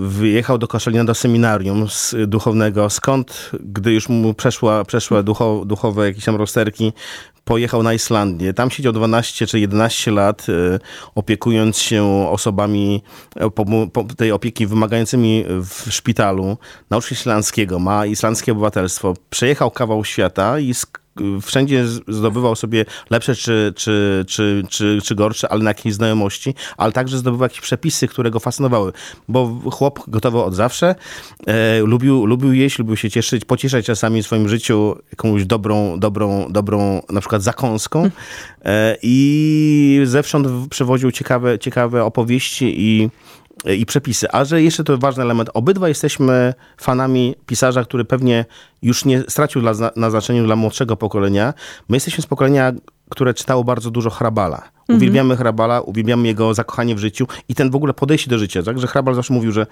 wyjechał 0.00 0.58
do 0.58 0.68
Koszalina 0.68 1.04
do 1.04 1.14
seminarium 1.14 1.86
duchownego, 2.26 2.90
skąd, 2.90 3.50
gdy 3.60 3.92
już 3.92 4.08
mu 4.08 4.34
przeszła, 4.34 4.84
przeszła 4.84 5.22
ducho, 5.22 5.62
duchowe 5.66 6.06
jakieś 6.06 6.24
tam 6.24 6.36
rozterki, 6.36 6.92
pojechał 7.44 7.82
na 7.82 7.94
Islandię. 7.94 8.54
Tam 8.54 8.70
siedział 8.70 8.92
12 8.92 9.46
czy 9.46 9.60
11 9.60 10.10
lat, 10.10 10.46
e, 10.48 10.78
opiekując 11.14 11.78
się 11.78 12.28
osobami 12.30 13.02
tej 14.16 14.32
opieki 14.32 14.66
wymagającymi 14.66 15.44
w 15.48 15.92
szpitalu. 15.92 16.56
Nauczył 16.90 17.08
się 17.08 17.14
islandzkiego, 17.14 17.78
ma 17.78 18.06
islandzkie 18.06 18.52
obywatelstwo. 18.52 19.14
Przejechał 19.30 19.70
kawał 19.70 20.04
świata 20.04 20.58
i 20.58 20.74
wszędzie 21.42 21.86
zdobywał 22.08 22.56
sobie 22.56 22.84
lepsze 23.10 23.34
czy, 23.34 23.72
czy, 23.76 24.24
czy, 24.28 24.62
czy, 24.68 24.98
czy 25.04 25.14
gorsze, 25.14 25.52
ale 25.52 25.64
na 25.64 25.70
jakieś 25.70 25.94
znajomości, 25.94 26.54
ale 26.76 26.92
także 26.92 27.18
zdobywał 27.18 27.44
jakieś 27.44 27.60
przepisy, 27.60 28.08
które 28.08 28.30
go 28.30 28.40
fascynowały, 28.40 28.92
bo 29.28 29.60
chłop 29.70 30.00
gotowy 30.08 30.42
od 30.42 30.54
zawsze, 30.54 30.94
e, 31.46 31.80
lubił, 31.80 32.26
lubił 32.26 32.52
jeść, 32.52 32.78
lubił 32.78 32.96
się 32.96 33.10
cieszyć, 33.10 33.44
pocieszać 33.44 33.86
czasami 33.86 34.22
w 34.22 34.26
swoim 34.26 34.48
życiu 34.48 34.96
jakąś 35.10 35.46
dobrą, 35.46 35.98
dobrą, 35.98 36.46
dobrą 36.50 37.02
na 37.10 37.20
przykład 37.20 37.42
zakąską 37.42 38.10
e, 38.64 38.96
i 39.02 40.00
zewsząd 40.04 40.68
przewoził 40.70 41.12
ciekawe, 41.12 41.58
ciekawe 41.58 42.04
opowieści 42.04 42.74
i 42.76 43.10
i 43.64 43.86
przepisy. 43.86 44.30
A 44.32 44.44
że 44.44 44.62
jeszcze 44.62 44.84
to 44.84 44.98
ważny 44.98 45.22
element, 45.22 45.50
obydwa 45.54 45.88
jesteśmy 45.88 46.54
fanami 46.76 47.34
pisarza, 47.46 47.84
który 47.84 48.04
pewnie 48.04 48.44
już 48.82 49.04
nie 49.04 49.22
stracił 49.28 49.60
dla, 49.60 49.72
na 49.96 50.10
znaczeniu 50.10 50.44
dla 50.44 50.56
młodszego 50.56 50.96
pokolenia. 50.96 51.54
My 51.88 51.96
jesteśmy 51.96 52.22
z 52.22 52.26
pokolenia, 52.26 52.72
które 53.10 53.34
czytało 53.34 53.64
bardzo 53.64 53.90
dużo 53.90 54.10
Hrabala. 54.10 54.56
Mhm. 54.56 54.96
Uwielbiamy 54.96 55.36
Hrabala, 55.36 55.80
uwielbiamy 55.80 56.26
jego 56.26 56.54
zakochanie 56.54 56.94
w 56.94 56.98
życiu 56.98 57.26
i 57.48 57.54
ten 57.54 57.70
w 57.70 57.76
ogóle 57.76 57.94
podejście 57.94 58.30
do 58.30 58.38
życia. 58.38 58.62
Tak? 58.62 58.78
Że 58.78 58.86
Hrabal 58.86 59.14
zawsze 59.14 59.34
mówił, 59.34 59.52
że 59.52 59.66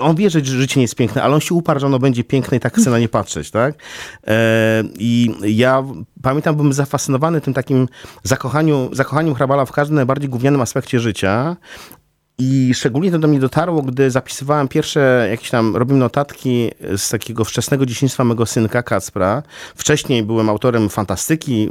on 0.00 0.16
wie, 0.16 0.30
że 0.30 0.44
życie 0.44 0.80
nie 0.80 0.84
jest 0.84 0.94
piękne, 0.94 1.22
ale 1.22 1.34
on 1.34 1.40
się 1.40 1.54
uparł, 1.54 1.80
że 1.80 1.86
ono 1.86 1.98
będzie 1.98 2.24
piękne 2.24 2.56
i 2.56 2.60
tak 2.60 2.76
chce 2.76 2.90
na 2.90 2.98
nie 2.98 3.08
patrzeć, 3.08 3.50
tak? 3.50 3.74
E, 4.26 4.84
I 4.98 5.34
ja 5.42 5.84
pamiętam, 6.22 6.56
byłem 6.56 6.72
zafascynowany 6.72 7.40
tym 7.40 7.54
takim 7.54 7.88
zakochaniu, 8.22 8.88
zakochaniem 8.92 9.34
Hrabala 9.34 9.64
w 9.64 9.72
każdym 9.72 9.96
najbardziej 9.96 10.28
gównianym 10.28 10.60
aspekcie 10.60 11.00
życia, 11.00 11.56
I 12.40 12.74
szczególnie 12.74 13.10
to 13.10 13.18
do 13.18 13.28
mnie 13.28 13.40
dotarło, 13.40 13.82
gdy 13.82 14.10
zapisywałem 14.10 14.68
pierwsze 14.68 15.26
jakieś 15.30 15.50
tam, 15.50 15.76
robiłem 15.76 15.98
notatki 15.98 16.70
z 16.96 17.08
takiego 17.08 17.44
wczesnego 17.44 17.86
dzieciństwa 17.86 18.24
mego 18.24 18.46
synka 18.46 18.82
Kacpra. 18.82 19.42
Wcześniej 19.74 20.22
byłem 20.22 20.48
autorem 20.48 20.88
fantastyki, 20.88 21.68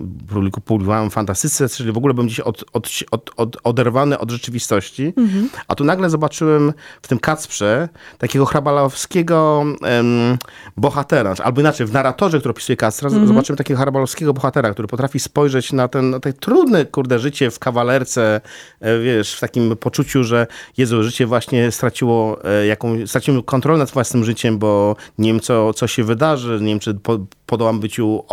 publikowałem 0.65 1.09
fantastyce, 1.09 1.69
czyli 1.69 1.91
w 1.91 1.97
ogóle 1.97 2.13
byłem 2.13 2.27
gdzieś 2.27 2.39
od, 2.39 2.63
od, 2.74 2.89
od, 3.12 3.31
od, 3.38 3.57
oderwany 3.63 4.19
od 4.19 4.31
rzeczywistości. 4.31 5.13
Mhm. 5.17 5.50
A 5.67 5.75
tu 5.75 5.83
nagle 5.83 6.09
zobaczyłem 6.09 6.74
w 7.01 7.07
tym 7.07 7.19
Kacprze 7.19 7.89
takiego 8.17 8.45
hrabalowskiego 8.45 9.65
um, 9.81 10.38
bohatera, 10.77 11.36
albo 11.43 11.62
inaczej, 11.62 11.88
w 11.88 11.93
narratorze, 11.93 12.39
który 12.39 12.51
opisuje 12.51 12.77
Kacpra, 12.77 13.09
mhm. 13.09 13.27
zobaczyłem 13.27 13.57
takiego 13.57 13.79
hrabalowskiego 13.79 14.33
bohatera, 14.33 14.71
który 14.71 14.88
potrafi 14.88 15.19
spojrzeć 15.19 15.74
na 15.74 15.88
ten, 15.88 16.09
na 16.09 16.19
te 16.19 16.33
trudne, 16.33 16.86
kurde, 16.86 17.19
życie 17.19 17.51
w 17.51 17.59
kawalerce, 17.59 18.41
e, 18.79 19.00
wiesz, 19.00 19.33
w 19.33 19.39
takim 19.39 19.75
poczuciu, 19.77 20.24
że 20.24 20.47
Jezu, 20.77 21.03
życie 21.03 21.25
właśnie 21.25 21.71
straciło 21.71 22.45
e, 22.45 22.65
jakąś, 22.65 23.09
straciłem 23.09 23.43
kontrolę 23.43 23.79
nad 23.79 23.91
własnym 23.91 24.23
życiem, 24.23 24.59
bo 24.59 24.95
nie 25.17 25.29
wiem, 25.29 25.39
co, 25.39 25.73
co 25.73 25.87
się 25.87 26.03
wydarzy, 26.03 26.59
nie 26.61 26.67
wiem, 26.67 26.79
czy 26.79 26.93
po, 26.93 27.19
podołam 27.45 27.79
byciu, 27.79 28.23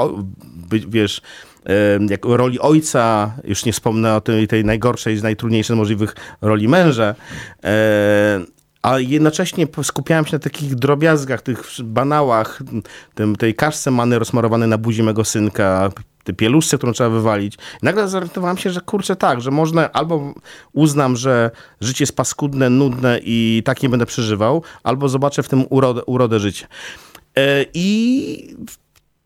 by, 0.45 0.81
wiesz, 0.89 1.23
jak 2.09 2.25
roli 2.25 2.61
ojca, 2.61 3.33
już 3.45 3.65
nie 3.65 3.73
wspomnę 3.73 4.15
o 4.15 4.21
tej, 4.21 4.49
tej 4.49 4.65
najgorszej, 4.65 5.17
z 5.17 5.23
najtrudniejszych 5.23 5.77
możliwych 5.77 6.17
roli 6.41 6.69
męża, 6.69 7.15
e, 7.65 8.41
a 8.83 8.99
jednocześnie 8.99 9.67
skupiałem 9.83 10.27
się 10.27 10.33
na 10.33 10.39
takich 10.39 10.75
drobiazgach, 10.75 11.43
tych 11.43 11.63
banałach, 11.85 12.63
tym, 13.15 13.37
tej 13.37 13.55
kaszce 13.55 13.91
many 13.91 14.19
rozmarowanej 14.19 14.69
na 14.69 14.79
buzi 14.79 15.03
mego 15.03 15.25
synka, 15.25 15.91
pieluszce, 16.33 16.79
którą 16.79 16.93
trzeba 16.93 17.11
wywalić. 17.11 17.59
Nagle 17.83 18.09
zorientowałem 18.09 18.57
się, 18.57 18.71
że 18.71 18.81
kurczę 18.81 19.17
tak, 19.17 19.41
że 19.41 19.51
można 19.51 19.93
albo 19.93 20.35
uznam, 20.73 21.17
że 21.17 21.51
życie 21.81 22.03
jest 22.03 22.17
paskudne, 22.17 22.71
nudne 22.71 23.21
i 23.23 23.63
tak 23.65 23.83
nie 23.83 23.89
będę 23.89 24.07
przeżywał, 24.07 24.63
albo 24.83 25.09
zobaczę 25.09 25.43
w 25.43 25.49
tym 25.49 25.65
urodę, 25.71 26.05
urodę 26.05 26.41
życia. 26.41 26.67
E, 27.37 27.65
I 27.75 28.57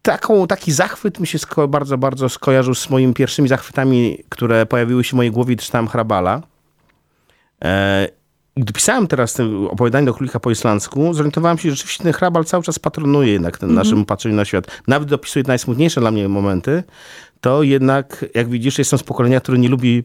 taką, 0.03 0.47
taki 0.47 0.73
zachwyt 0.73 1.21
mi 1.21 1.27
się 1.27 1.39
bardzo, 1.69 1.99
bardzo 1.99 2.29
skojarzył 2.29 2.75
z 2.75 2.91
moimi 2.91 3.15
pierwszymi 3.15 3.49
zachwytami, 3.49 4.19
które 4.29 4.67
pojawiły 4.67 5.05
się 5.05 5.11
w 5.11 5.15
mojej 5.15 5.33
głowie, 5.33 5.57
czytałem 5.57 5.89
Hrabala. 5.89 6.43
Gdy 8.59 8.73
pisałem 8.73 9.07
teraz 9.07 9.35
te 9.35 9.45
opowiadanie 9.71 10.07
do 10.07 10.15
królika 10.15 10.41
po 10.41 10.51
islandzku, 10.51 11.15
zorientowałem 11.15 11.59
się, 11.59 11.71
że 11.71 11.77
rzeczywiście 11.77 12.05
ten 12.05 12.13
hrabal 12.13 12.45
cały 12.45 12.63
czas 12.63 12.79
patronuje 12.79 13.33
jednak 13.33 13.59
ten 13.59 13.71
mm 13.71 13.83
-hmm. 13.83 13.85
naszym 13.85 14.05
patrzeniu 14.05 14.37
na 14.37 14.45
świat. 14.45 14.67
Nawet 14.87 15.09
dopisuje 15.09 15.45
najsmutniejsze 15.47 16.01
dla 16.01 16.11
mnie 16.11 16.29
momenty, 16.29 16.83
to 17.41 17.63
jednak, 17.63 18.25
jak 18.35 18.49
widzisz, 18.49 18.79
jestem 18.79 18.99
z 18.99 19.03
pokolenia, 19.03 19.41
które 19.41 19.59
nie 19.59 19.69
lubi 19.69 20.05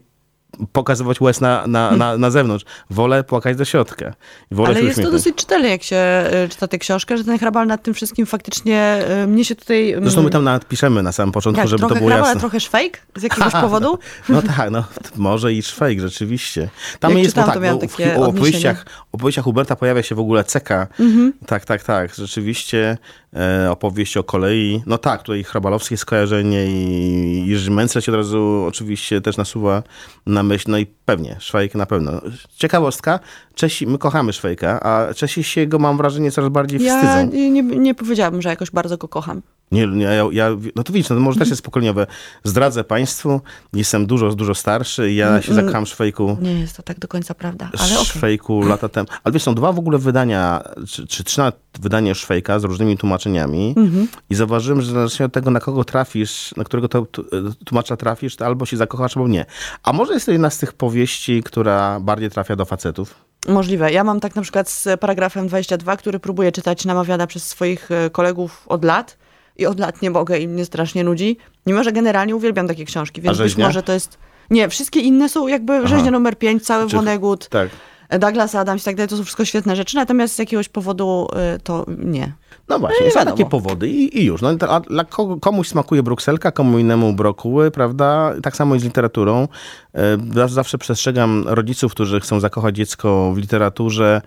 pokazywać 0.72 1.20
łez 1.20 1.40
na, 1.40 1.66
na, 1.66 1.80
hmm. 1.80 1.98
na, 1.98 2.18
na 2.18 2.30
zewnątrz. 2.30 2.64
Wolę 2.90 3.24
płakać 3.24 3.56
do 3.56 3.64
środka. 3.64 4.14
Wolę 4.50 4.68
Ale 4.68 4.82
jest 4.82 5.02
to 5.02 5.10
dosyć 5.10 5.36
czytelne, 5.36 5.68
jak 5.68 5.82
się 5.82 6.24
y, 6.44 6.48
czyta 6.48 6.68
tę 6.68 6.78
książkę, 6.78 7.18
że 7.18 7.24
ten 7.24 7.38
hrabal 7.38 7.66
nad 7.66 7.82
tym 7.82 7.94
wszystkim 7.94 8.26
faktycznie 8.26 9.04
y, 9.24 9.26
mnie 9.26 9.44
się 9.44 9.54
tutaj... 9.54 9.92
Mm, 9.92 10.04
Zresztą 10.04 10.22
my 10.22 10.30
tam 10.30 10.48
piszemy 10.68 11.02
na 11.02 11.12
samym 11.12 11.32
początku, 11.32 11.60
jak, 11.60 11.68
żeby 11.68 11.82
to 11.82 11.94
było 11.94 12.06
hrabal, 12.06 12.26
jasne. 12.26 12.40
trochę 12.40 12.60
szwejk 12.60 13.00
z 13.16 13.22
jakiegoś 13.22 13.52
powodu? 13.66 13.98
no 14.28 14.42
tak, 14.42 14.70
no 14.70 14.84
może 15.16 15.52
i 15.52 15.62
szwejk, 15.62 16.00
rzeczywiście. 16.00 16.68
Tam 17.00 17.12
jak 17.12 17.22
jest, 17.22 17.36
bo 17.36 17.42
tak, 17.42 17.60
bo 17.60 17.88
w, 17.88 18.18
o 18.18 18.26
opowieściach, 18.26 18.86
opowieściach 19.12 19.44
Huberta 19.44 19.76
pojawia 19.76 20.02
się 20.02 20.14
w 20.14 20.20
ogóle 20.20 20.44
ceka. 20.44 20.86
Mhm. 21.00 21.32
Tak, 21.46 21.64
tak, 21.64 21.82
tak. 21.82 22.14
Rzeczywiście 22.14 22.98
e, 23.36 23.70
opowieść 23.70 24.16
o 24.16 24.24
kolei. 24.24 24.82
No 24.86 24.98
tak, 24.98 25.22
tutaj 25.22 25.44
hrabalowskie 25.44 25.96
skojarzenie 25.96 26.66
i 26.66 27.44
Jerzy 27.46 27.70
Mencel 27.70 28.02
się 28.02 28.12
od 28.12 28.16
razu 28.16 28.64
oczywiście 28.68 29.20
też 29.20 29.36
nasuwa 29.36 29.82
na 30.26 30.42
myśl. 30.44 30.70
No 30.70 30.78
i 30.78 30.86
pewnie, 30.86 31.36
Szwajk 31.40 31.74
na 31.74 31.86
pewno. 31.86 32.20
Ciekawostka, 32.56 33.20
Czesi, 33.54 33.86
my 33.86 33.98
kochamy 33.98 34.32
Szwajka, 34.32 34.80
a 34.80 35.14
Czesi 35.14 35.44
się 35.44 35.66
go, 35.66 35.78
mam 35.78 35.96
wrażenie, 35.96 36.30
coraz 36.30 36.50
bardziej 36.50 36.78
wstydzą. 36.78 37.06
Ja 37.06 37.22
nie, 37.22 37.62
nie 37.62 37.94
powiedziałabym, 37.94 38.42
że 38.42 38.48
jakoś 38.48 38.70
bardzo 38.70 38.98
go 38.98 39.08
kocham. 39.08 39.42
Nie, 39.72 39.86
nie 39.86 40.04
ja, 40.04 40.24
ja, 40.32 40.50
no 40.76 40.82
to 40.82 40.92
widzisz, 40.92 41.10
no 41.10 41.20
może 41.20 41.38
też 41.38 41.50
jest 41.50 41.62
pokoleniowe. 41.62 42.06
Zdradzę 42.44 42.84
państwu, 42.84 43.40
jestem 43.72 44.06
dużo, 44.06 44.34
dużo 44.34 44.54
starszy 44.54 45.10
i 45.10 45.16
ja 45.16 45.28
mm, 45.28 45.42
się 45.42 45.52
mm. 45.52 45.64
zakocham 45.64 45.86
w 45.86 45.88
Szwejku. 45.88 46.36
Nie 46.40 46.60
jest 46.60 46.76
to 46.76 46.82
tak 46.82 46.98
do 46.98 47.08
końca 47.08 47.34
prawda, 47.34 47.70
ale 47.78 47.92
okay. 47.92 48.04
Szwejku 48.04 48.62
lata 48.62 48.88
temu. 48.88 49.08
Ale 49.24 49.32
wiesz, 49.32 49.42
są 49.42 49.54
dwa 49.54 49.72
w 49.72 49.78
ogóle 49.78 49.98
wydania, 49.98 50.62
czy, 50.88 51.06
czy 51.06 51.24
trzy 51.24 51.42
wydania 51.80 52.14
Szwejka 52.14 52.58
z 52.58 52.64
różnymi 52.64 52.98
tłumaczeniami 52.98 53.74
mm 53.76 53.90
-hmm. 53.90 54.06
i 54.30 54.34
zauważyłem, 54.34 54.82
że 54.82 54.92
zależnie 54.92 55.26
od 55.26 55.32
tego, 55.32 55.50
na 55.50 55.60
kogo 55.60 55.84
trafisz, 55.84 56.54
na 56.56 56.64
którego 56.64 56.88
to, 56.88 57.06
tłumacza 57.64 57.96
trafisz, 57.96 58.36
to 58.36 58.46
albo 58.46 58.66
się 58.66 58.76
zakochasz, 58.76 59.16
albo 59.16 59.28
nie. 59.28 59.46
A 59.82 59.92
może 59.92 60.14
jest 60.14 60.26
to 60.26 60.32
jedna 60.32 60.50
z 60.50 60.58
tych 60.58 60.72
powieści, 60.72 61.42
która 61.42 62.00
bardziej 62.00 62.30
trafia 62.30 62.56
do 62.56 62.64
facetów? 62.64 63.14
Możliwe. 63.48 63.92
Ja 63.92 64.04
mam 64.04 64.20
tak 64.20 64.36
na 64.36 64.42
przykład 64.42 64.70
z 64.70 65.00
paragrafem 65.00 65.48
22, 65.48 65.96
który 65.96 66.20
próbuję 66.20 66.52
czytać 66.52 66.84
namawiana 66.84 67.26
przez 67.26 67.46
swoich 67.46 67.90
e, 67.90 68.10
kolegów 68.10 68.62
od 68.66 68.84
lat 68.84 69.23
i 69.56 69.66
od 69.66 69.80
lat 69.80 70.02
nie 70.02 70.10
mogę 70.10 70.38
i 70.38 70.48
mnie 70.48 70.64
strasznie 70.64 71.04
nudzi. 71.04 71.36
Mimo, 71.66 71.84
że 71.84 71.92
generalnie 71.92 72.36
uwielbiam 72.36 72.68
takie 72.68 72.84
książki, 72.84 73.20
więc 73.20 73.38
być 73.38 73.56
może 73.56 73.82
to 73.82 73.92
jest... 73.92 74.18
Nie, 74.50 74.68
wszystkie 74.68 75.00
inne 75.00 75.28
są 75.28 75.46
jakby 75.46 75.76
Aha. 75.76 75.86
rzeźnia 75.86 76.10
numer 76.10 76.38
5, 76.38 76.66
cały 76.66 76.90
Czy... 76.90 76.96
Vonnegut, 76.96 77.48
tak. 77.48 77.68
Douglas 78.18 78.54
Adams 78.54 78.82
i 78.82 78.84
tak 78.84 78.96
dalej, 78.96 79.08
to 79.08 79.16
są 79.16 79.22
wszystko 79.22 79.44
świetne 79.44 79.76
rzeczy, 79.76 79.96
natomiast 79.96 80.34
z 80.34 80.38
jakiegoś 80.38 80.68
powodu 80.68 81.28
y, 81.56 81.60
to 81.60 81.86
nie. 81.98 82.32
No 82.68 82.78
właśnie, 82.78 83.10
są 83.10 83.24
takie 83.24 83.46
powody 83.46 83.88
i, 83.88 84.18
i 84.18 84.24
już. 84.24 84.42
No, 84.42 84.48
a 84.68 84.80
dla 84.80 85.04
komuś 85.40 85.68
smakuje 85.68 86.02
brukselka, 86.02 86.52
komu 86.52 86.78
innemu 86.78 87.12
brokuły, 87.12 87.70
prawda? 87.70 88.34
Tak 88.42 88.56
samo 88.56 88.74
jest 88.74 88.82
z 88.82 88.84
literaturą. 88.84 89.48
E, 90.36 90.48
zawsze 90.48 90.78
przestrzegam 90.78 91.44
rodziców, 91.46 91.92
którzy 91.92 92.20
chcą 92.20 92.40
zakochać 92.40 92.76
dziecko 92.76 93.32
w 93.34 93.38
literaturze, 93.38 94.22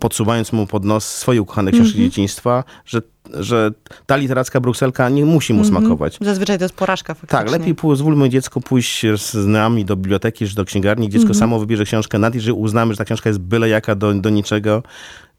podsuwając 0.00 0.52
mu 0.52 0.66
pod 0.66 0.84
nos 0.84 1.16
swoje 1.16 1.42
ukochane 1.42 1.70
książki 1.70 1.98
mm 1.98 2.08
-hmm. 2.08 2.10
dzieciństwa, 2.10 2.64
że, 2.86 3.02
że 3.34 3.70
ta 4.06 4.16
literacka 4.16 4.60
brukselka 4.60 5.08
nie 5.08 5.24
musi 5.24 5.52
mu 5.52 5.60
mm 5.60 5.72
-hmm. 5.72 5.78
smakować. 5.78 6.18
Zazwyczaj 6.20 6.58
to 6.58 6.64
jest 6.64 6.74
porażka 6.74 7.14
faktycznie. 7.14 7.38
Tak, 7.38 7.50
lepiej 7.50 7.74
pozwólmy 7.74 8.28
dziecku 8.28 8.60
pójść 8.60 9.06
z 9.16 9.46
nami 9.46 9.84
do 9.84 9.96
biblioteki 9.96 10.48
czy 10.48 10.54
do 10.54 10.64
księgarni. 10.64 11.08
Dziecko 11.08 11.24
mm 11.24 11.34
-hmm. 11.34 11.38
samo 11.38 11.58
wybierze 11.58 11.84
książkę, 11.84 12.18
nawet 12.18 12.34
jeżeli 12.34 12.52
uznamy, 12.52 12.92
że 12.92 12.98
ta 12.98 13.04
książka 13.04 13.30
jest 13.30 13.40
byle 13.40 13.68
jaka 13.68 13.94
do, 13.94 14.14
do 14.14 14.30
niczego, 14.30 14.82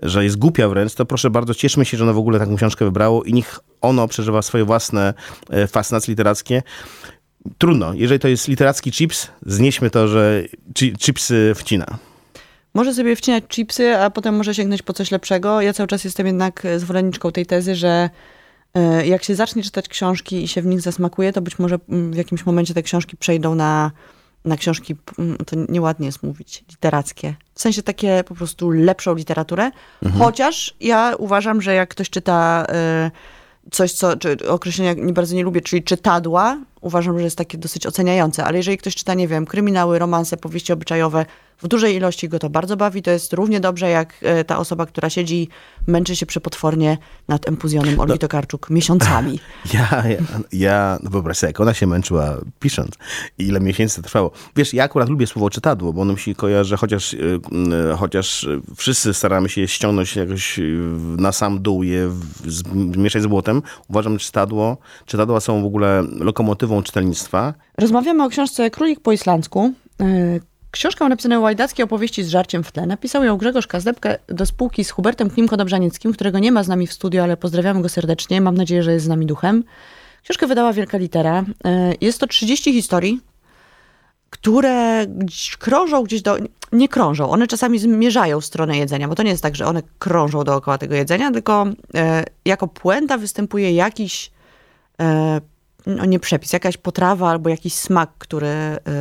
że 0.02 0.24
jest 0.24 0.38
głupia 0.38 0.70
wręcz, 0.70 0.94
to 0.94 1.06
proszę 1.06 1.30
bardzo, 1.30 1.54
cieszmy 1.54 1.86
się, 1.86 1.98
że 1.98 2.04
ono 2.04 2.14
w 2.14 2.18
ogóle 2.18 2.40
taką 2.40 2.56
książkę 2.56 2.86
wybrało 2.86 3.24
i 3.24 3.34
niech 3.34 3.60
ono 3.82 4.08
przeżywa 4.08 4.42
swoje 4.42 4.66
własne 4.66 5.14
e, 5.50 5.68
fascynacje 5.68 6.12
literackie. 6.12 6.64
Trudno. 7.58 7.94
Jeżeli 7.94 8.20
to 8.20 8.28
jest 8.28 8.48
literacki 8.48 8.92
chips, 8.92 9.28
znieśmy 9.46 9.90
to, 9.90 10.08
że 10.08 10.44
chipsy 11.00 11.54
wcina. 11.56 11.98
Może 12.74 12.94
sobie 12.94 13.16
wcinać 13.16 13.44
chipsy, 13.48 13.98
a 13.98 14.10
potem 14.10 14.36
może 14.36 14.56
sięgnąć 14.56 14.82
po 14.82 14.94
coś 14.94 15.12
lepszego. 15.12 15.62
Ja 15.62 15.74
cały 15.74 15.88
czas 15.88 16.04
jestem 16.04 16.28
jednak 16.28 16.64
zwolenniczką 16.78 17.32
tej 17.32 17.46
tezy, 17.46 17.76
że 17.76 18.10
e, 18.74 19.08
jak 19.08 19.24
się 19.24 19.36
zacznie 19.36 19.64
czytać 19.64 19.88
książki 19.88 20.44
i 20.44 20.48
się 20.48 20.62
w 20.62 20.66
nich 20.66 20.82
zasmakuje, 20.82 21.34
to 21.34 21.42
być 21.42 21.60
może 21.60 21.80
mm, 21.90 22.12
w 22.12 22.16
jakimś 22.16 22.46
momencie 22.46 22.74
te 22.74 22.84
książki 22.84 23.18
przejdą 23.18 23.56
na 23.56 23.92
na 24.45 24.58
książki, 24.58 24.95
mm, 25.19 25.38
to 25.38 25.56
nieładnie 25.69 26.06
jest 26.06 26.23
mówić, 26.23 26.63
literackie. 26.69 27.36
W 27.54 27.62
sensie 27.62 27.84
takie 27.84 28.23
po 28.27 28.36
prostu 28.36 28.69
lepszą 28.69 29.15
literaturę. 29.15 29.71
Mhm. 30.04 30.23
Chociaż 30.23 30.75
ja 30.80 31.15
uważam, 31.17 31.62
że 31.62 31.73
jak 31.73 31.89
ktoś 31.89 32.10
czyta 32.10 32.65
y, 33.08 33.71
coś, 33.71 33.91
co, 33.91 34.17
czy 34.17 34.49
określenia 34.49 34.93
nie 34.93 35.13
bardzo 35.13 35.36
nie 35.36 35.43
lubię, 35.43 35.62
czyli 35.62 35.84
czytadła, 35.84 36.58
uważam, 36.82 37.17
że 37.17 37.24
jest 37.24 37.38
takie 37.38 37.58
dosyć 37.58 37.88
oceniające. 37.88 38.44
Ale 38.44 38.58
jeżeli 38.58 38.78
ktoś 38.78 38.96
czyta, 38.96 39.13
nie 39.13 39.28
wiem, 39.28 39.46
kryminały, 39.46 40.00
romanse, 40.00 40.38
powieści 40.38 40.74
obyczajowe, 40.74 41.26
w 41.62 41.67
dużej 41.67 41.96
ilości 41.96 42.30
go 42.30 42.39
to 42.39 42.50
bardzo 42.50 42.78
bawi. 42.78 43.02
To 43.02 43.12
jest 43.12 43.34
równie 43.34 43.60
dobrze 43.60 43.89
jak 43.89 44.13
e, 44.22 44.44
ta 44.44 44.58
osoba, 44.58 44.86
która 44.86 45.10
siedzi, 45.10 45.50
męczy 45.88 46.15
się 46.15 46.26
przepotwornie 46.26 46.98
nad 47.28 47.48
empuzjonem 47.48 48.00
Olgi 48.00 48.13
no, 48.13 48.17
Tokarczuk 48.17 48.70
miesiącami. 48.70 49.39
Ja, 49.74 50.04
ja, 50.08 50.17
ja 50.52 51.00
no 51.04 51.10
wyobraź 51.10 51.38
sobie, 51.38 51.50
jak 51.50 51.60
ona 51.60 51.74
się 51.74 51.88
męczyła 51.88 52.38
pisząc 52.60 52.91
ile 53.38 53.60
miesięcy 53.60 53.96
to 53.96 54.02
trwało. 54.02 54.32
Wiesz, 54.56 54.74
ja 54.74 54.84
akurat 54.84 55.10
lubię 55.10 55.28
słowo 55.28 55.50
czytadło, 55.50 55.94
bo 55.94 56.02
ono 56.02 56.13
mi 56.13 56.20
się 56.20 56.36
kojarzy, 56.36 56.78
chociaż, 56.78 57.13
yy, 57.13 57.41
chociaż 57.98 58.48
wszyscy 58.76 59.13
staramy 59.13 59.50
się 59.50 59.62
je 59.62 59.67
ściągnąć 59.67 60.15
jakoś 60.15 60.60
na 61.17 61.32
sam 61.32 61.62
dół, 61.62 61.84
je 61.84 62.12
zmieszać 62.94 63.22
z 63.24 63.28
błotem. 63.28 63.62
Uważam, 63.89 64.20
że 64.20 64.26
czytadło, 64.26 64.78
czytadła 65.06 65.39
są 65.39 65.62
w 65.62 65.65
ogóle 65.65 66.04
lokomotywą 66.20 66.70
czytelnictwa. 66.84 67.53
Rozmawiamy 67.77 68.23
o 68.23 68.29
książce 68.29 68.71
Królik 68.71 68.99
po 68.99 69.12
islandzku. 69.12 69.73
Książkę 70.71 71.10
napisane 71.10 71.39
łajdackie 71.39 71.84
opowieści 71.84 72.23
z 72.23 72.29
żarciem 72.29 72.63
w 72.63 72.71
tle. 72.71 72.86
Napisał 72.86 73.23
ją 73.23 73.38
Grzegorz 73.38 73.67
Kazdebkę 73.67 74.17
do 74.27 74.45
spółki 74.45 74.84
z 74.84 74.91
Hubertem 74.91 75.29
Klimko-Dobrzanieckim, 75.29 76.13
którego 76.13 76.39
nie 76.39 76.51
ma 76.51 76.63
z 76.63 76.67
nami 76.67 76.88
w 76.88 76.93
studiu, 76.93 77.23
ale 77.23 77.38
pozdrawiamy 77.38 77.81
go 77.81 77.89
serdecznie. 77.89 78.41
Mam 78.41 78.55
nadzieję, 78.57 78.84
że 78.84 78.93
jest 78.93 79.05
z 79.05 79.07
nami 79.07 79.25
duchem. 79.25 79.63
Książkę 80.23 80.47
wydała 80.47 80.73
Wielka 80.73 80.97
Litera. 80.97 81.43
E, 81.65 81.93
jest 82.01 82.19
to 82.19 82.27
30 82.27 82.73
historii, 82.73 83.21
które 84.29 85.05
krążą 85.60 86.03
gdzieś 86.03 86.21
do... 86.21 86.38
Nie 86.71 86.88
krążą, 86.88 87.29
one 87.29 87.47
czasami 87.47 87.79
zmierzają 87.79 88.41
w 88.41 88.45
stronę 88.45 88.77
jedzenia, 88.77 89.07
bo 89.07 89.15
to 89.15 89.23
nie 89.23 89.31
jest 89.31 89.43
tak, 89.43 89.55
że 89.55 89.65
one 89.65 89.81
krążą 89.99 90.43
dookoła 90.43 90.77
tego 90.77 90.95
jedzenia, 90.95 91.31
tylko 91.31 91.65
e, 91.95 92.23
jako 92.45 92.67
puenta 92.67 93.17
występuje 93.17 93.71
jakiś 93.71 94.31
e, 95.01 95.41
no 95.86 96.06
nie 96.06 96.20
przepis, 96.20 96.54
jakaś 96.54 96.78
potrawa 96.78 97.30
albo 97.30 97.50
jakiś 97.50 97.74
smak, 97.74 98.10
który, 98.17 98.48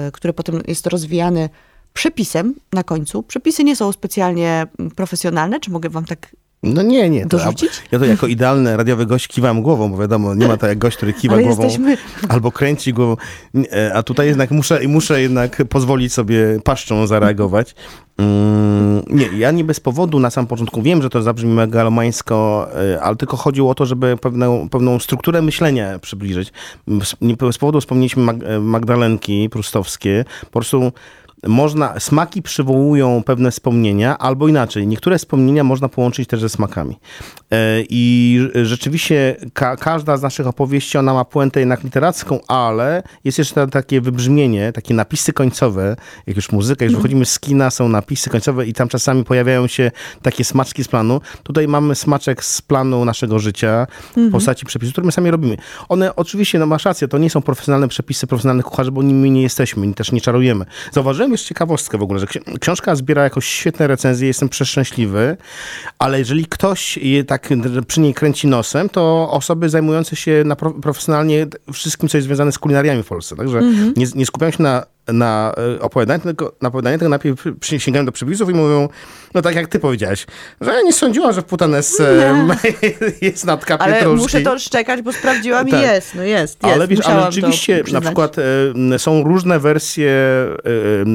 y, 0.09 0.12
który 0.12 0.33
potem 0.33 0.62
jest 0.66 0.87
rozwijany 0.87 1.49
przepisem 1.93 2.55
na 2.73 2.83
końcu. 2.83 3.23
Przepisy 3.23 3.64
nie 3.64 3.77
są 3.77 3.93
specjalnie 3.93 4.66
profesjonalne, 4.97 5.61
czy 5.61 5.71
mogę 5.71 5.88
wam 5.88 6.05
tak 6.05 6.37
No 6.62 6.83
nie, 6.83 7.11
nie. 7.11 7.23
To, 7.27 7.29
Dorzucić? 7.38 7.70
ja 7.92 7.99
to 7.99 8.05
jako 8.05 8.27
idealny 8.27 8.77
radiowy 8.77 9.07
gość 9.07 9.29
kiwam 9.29 9.62
głową, 9.62 9.90
bo 9.92 9.99
wiadomo, 9.99 10.35
nie 10.35 10.49
ma 10.49 10.57
to 10.57 10.66
jak 10.66 10.79
gość, 10.79 10.96
który 10.96 11.12
kiwa 11.12 11.35
Ale 11.35 11.42
głową 11.42 11.62
jesteśmy- 11.62 11.96
albo 12.29 12.53
kręci 12.53 12.92
głową. 12.92 13.16
Nie, 13.55 13.94
A 13.94 14.03
tutaj 14.03 14.27
jednak 14.27 14.51
muszę, 14.51 14.81
muszę 14.88 15.23
jednak 15.23 15.62
pozwolić 15.68 16.12
sobie 16.12 16.61
paszczą 16.64 17.07
zareagować. 17.07 17.75
Mm, 18.18 19.03
nie, 19.11 19.27
ja 19.38 19.51
nie 19.51 19.64
bez 19.64 19.81
powodu 19.81 20.18
na 20.20 20.31
samym 20.31 20.46
początku 20.49 20.83
wiem, 20.83 21.03
że 21.03 21.11
to 21.11 21.23
zabrzmi 21.23 21.51
megalomańsko, 21.55 22.68
y, 22.94 23.01
ale 23.01 23.16
tylko 23.16 23.37
chodziło 23.37 23.70
o 23.70 23.75
to, 23.75 23.87
żeby 23.87 24.16
pewną, 24.16 24.68
pewną 24.68 24.99
strukturę 24.99 25.42
myślenia 25.42 25.99
przybliżyć. 25.99 26.53
Z- 26.88 27.14
Nie 27.20 27.37
bez 27.37 27.59
powodu 27.59 27.81
wspomnieliśmy 27.81 28.23
Mag- 28.23 28.61
Magdalenki 28.61 29.49
prustowskie. 29.51 30.25
Po 30.40 30.51
prostu 30.51 30.92
można, 31.46 32.00
smaki 32.00 32.42
przywołują 32.42 33.22
pewne 33.26 33.50
wspomnienia, 33.50 34.18
albo 34.18 34.48
inaczej, 34.48 34.87
niektóre 34.87 35.18
wspomnienia 35.18 35.64
można 35.64 35.88
połączyć 35.88 36.29
też 36.29 36.40
ze 36.40 36.48
smakami. 36.48 36.98
E, 37.53 37.57
I 37.88 38.38
rzeczywiście 38.62 39.37
ka 39.53 39.76
każda 39.76 40.16
z 40.16 40.22
naszych 40.22 40.46
opowieści, 40.46 40.98
ona 40.98 41.14
ma 41.14 41.24
puentę 41.24 41.61
jednak 41.61 41.85
literacką, 41.85 42.40
ale 42.48 43.03
jest 43.24 43.38
jeszcze 43.38 43.55
ta- 43.55 43.66
takie 43.66 44.00
wybrzmienie, 44.00 44.72
takie 44.72 44.94
napisy 44.94 45.33
końcowe, 45.33 45.96
jak 46.26 46.37
już 46.37 46.53
muzyka, 46.53 46.85
już 46.85 46.94
wychodzimy 46.94 47.26
z 47.26 47.40
kina, 47.40 47.70
są 47.70 47.88
napisy 47.88 48.31
końcowe 48.31 48.66
i 48.66 48.72
tam 48.72 48.88
czasami 48.88 49.24
pojawiają 49.24 49.66
się 49.66 49.90
takie 50.22 50.44
smaczki 50.44 50.85
z 50.85 50.88
planu. 50.88 51.20
Tutaj 51.42 51.68
mamy 51.68 51.94
smaczek 51.94 52.44
z 52.44 52.62
planu 52.62 53.05
naszego 53.05 53.38
życia 53.38 53.87
w 54.16 54.31
postaci 54.31 54.66
przepisów, 54.66 54.92
które 54.94 55.05
my 55.07 55.12
sami 55.12 55.31
robimy. 55.31 55.57
One 55.88 56.16
oczywiście, 56.16 56.59
no 56.59 56.66
masz 56.66 56.85
rację, 56.85 57.09
to 57.09 57.18
nie 57.18 57.31
są 57.31 57.42
profesjonalne 57.42 57.88
przepisy 57.88 58.26
profesjonalnych 58.26 58.66
kucharzy, 58.66 58.92
bo 58.92 59.03
nimi 59.03 59.31
nie 59.31 59.42
jesteśmy 59.42 59.94
też 59.94 60.12
nie 60.12 60.20
czarujemy. 60.20 60.64
Zauważyłem 60.92 61.30
jeszcze 61.33 61.49
ciekawostkę 61.49 61.99
w 61.99 62.03
ogóle, 62.03 62.21
że 62.21 62.27
ksi- 62.27 62.59
książka 62.61 62.95
zbiera 62.95 63.23
jakoś 63.25 63.47
świetne 63.47 63.87
recenzje, 63.87 64.27
jestem 64.27 64.49
przeszczęśliwy, 64.49 65.37
ale 65.99 66.19
jeżeli 66.19 66.47
ktoś 66.47 66.97
je 66.97 67.25
tak 67.25 67.49
przy 67.87 68.01
niej 68.01 68.14
kręci 68.14 68.47
nosem, 68.47 68.88
to 68.88 69.31
osoby 69.31 69.69
zajmujące 69.69 70.16
się 70.16 70.43
na 70.45 70.57
pro, 70.57 70.71
profesjonalnie 70.71 71.47
wszystkim, 71.73 72.09
co 72.09 72.19
jest 72.19 72.27
związane 72.27 72.53
z 72.53 72.59
kulinariami 72.59 73.03
w 73.03 73.07
Polsce. 73.07 73.37
Także 73.37 73.62
nie, 73.97 74.07
nie 74.14 74.27
skupiają 74.27 74.53
się 74.53 74.62
na, 74.62 74.87
na 75.09 75.53
e, 75.77 75.81
opowiadaniu, 75.81 76.21
tylko 76.21 76.53
na 76.63 76.69
opowiadaniu, 76.69 76.99
tylko 76.99 77.09
najpierw 77.11 77.45
przy- 77.61 77.81
sięgają 77.81 78.07
do 78.07 78.13
przepisów 78.13 78.51
i 78.51 78.55
mówią, 78.55 78.89
no 79.35 79.43
tak 79.43 79.55
jak 79.55 79.69
ty 79.69 79.79
powiedziałeś, 79.79 80.27
że 80.61 80.75
ja 80.75 80.83
nie 80.83 80.93
sądziłam, 80.93 81.33
że 81.33 81.43
w 81.43 81.45
putanesce 81.45 82.35
jest 83.23 83.45
natka 83.45 83.79
Ale 83.79 83.95
pietruszki. 83.95 84.23
muszę 84.23 84.41
to 84.41 84.59
szczekać, 84.59 85.03
bo 85.03 85.13
sprawdziłam 85.13 85.69
i 85.69 85.71
Tak. 85.71 85.83
jest, 85.83 86.15
no 86.15 86.23
jest, 86.23 86.59
jest. 86.63 86.75
Ale 86.75 86.89
wiesz, 86.89 87.01
ale 87.01 87.33
rzeczywiście 87.33 87.83
na 87.93 88.01
przykład 88.01 88.37
e, 88.93 88.99
są 88.99 89.23
różne 89.25 89.59
wersje 89.59 90.11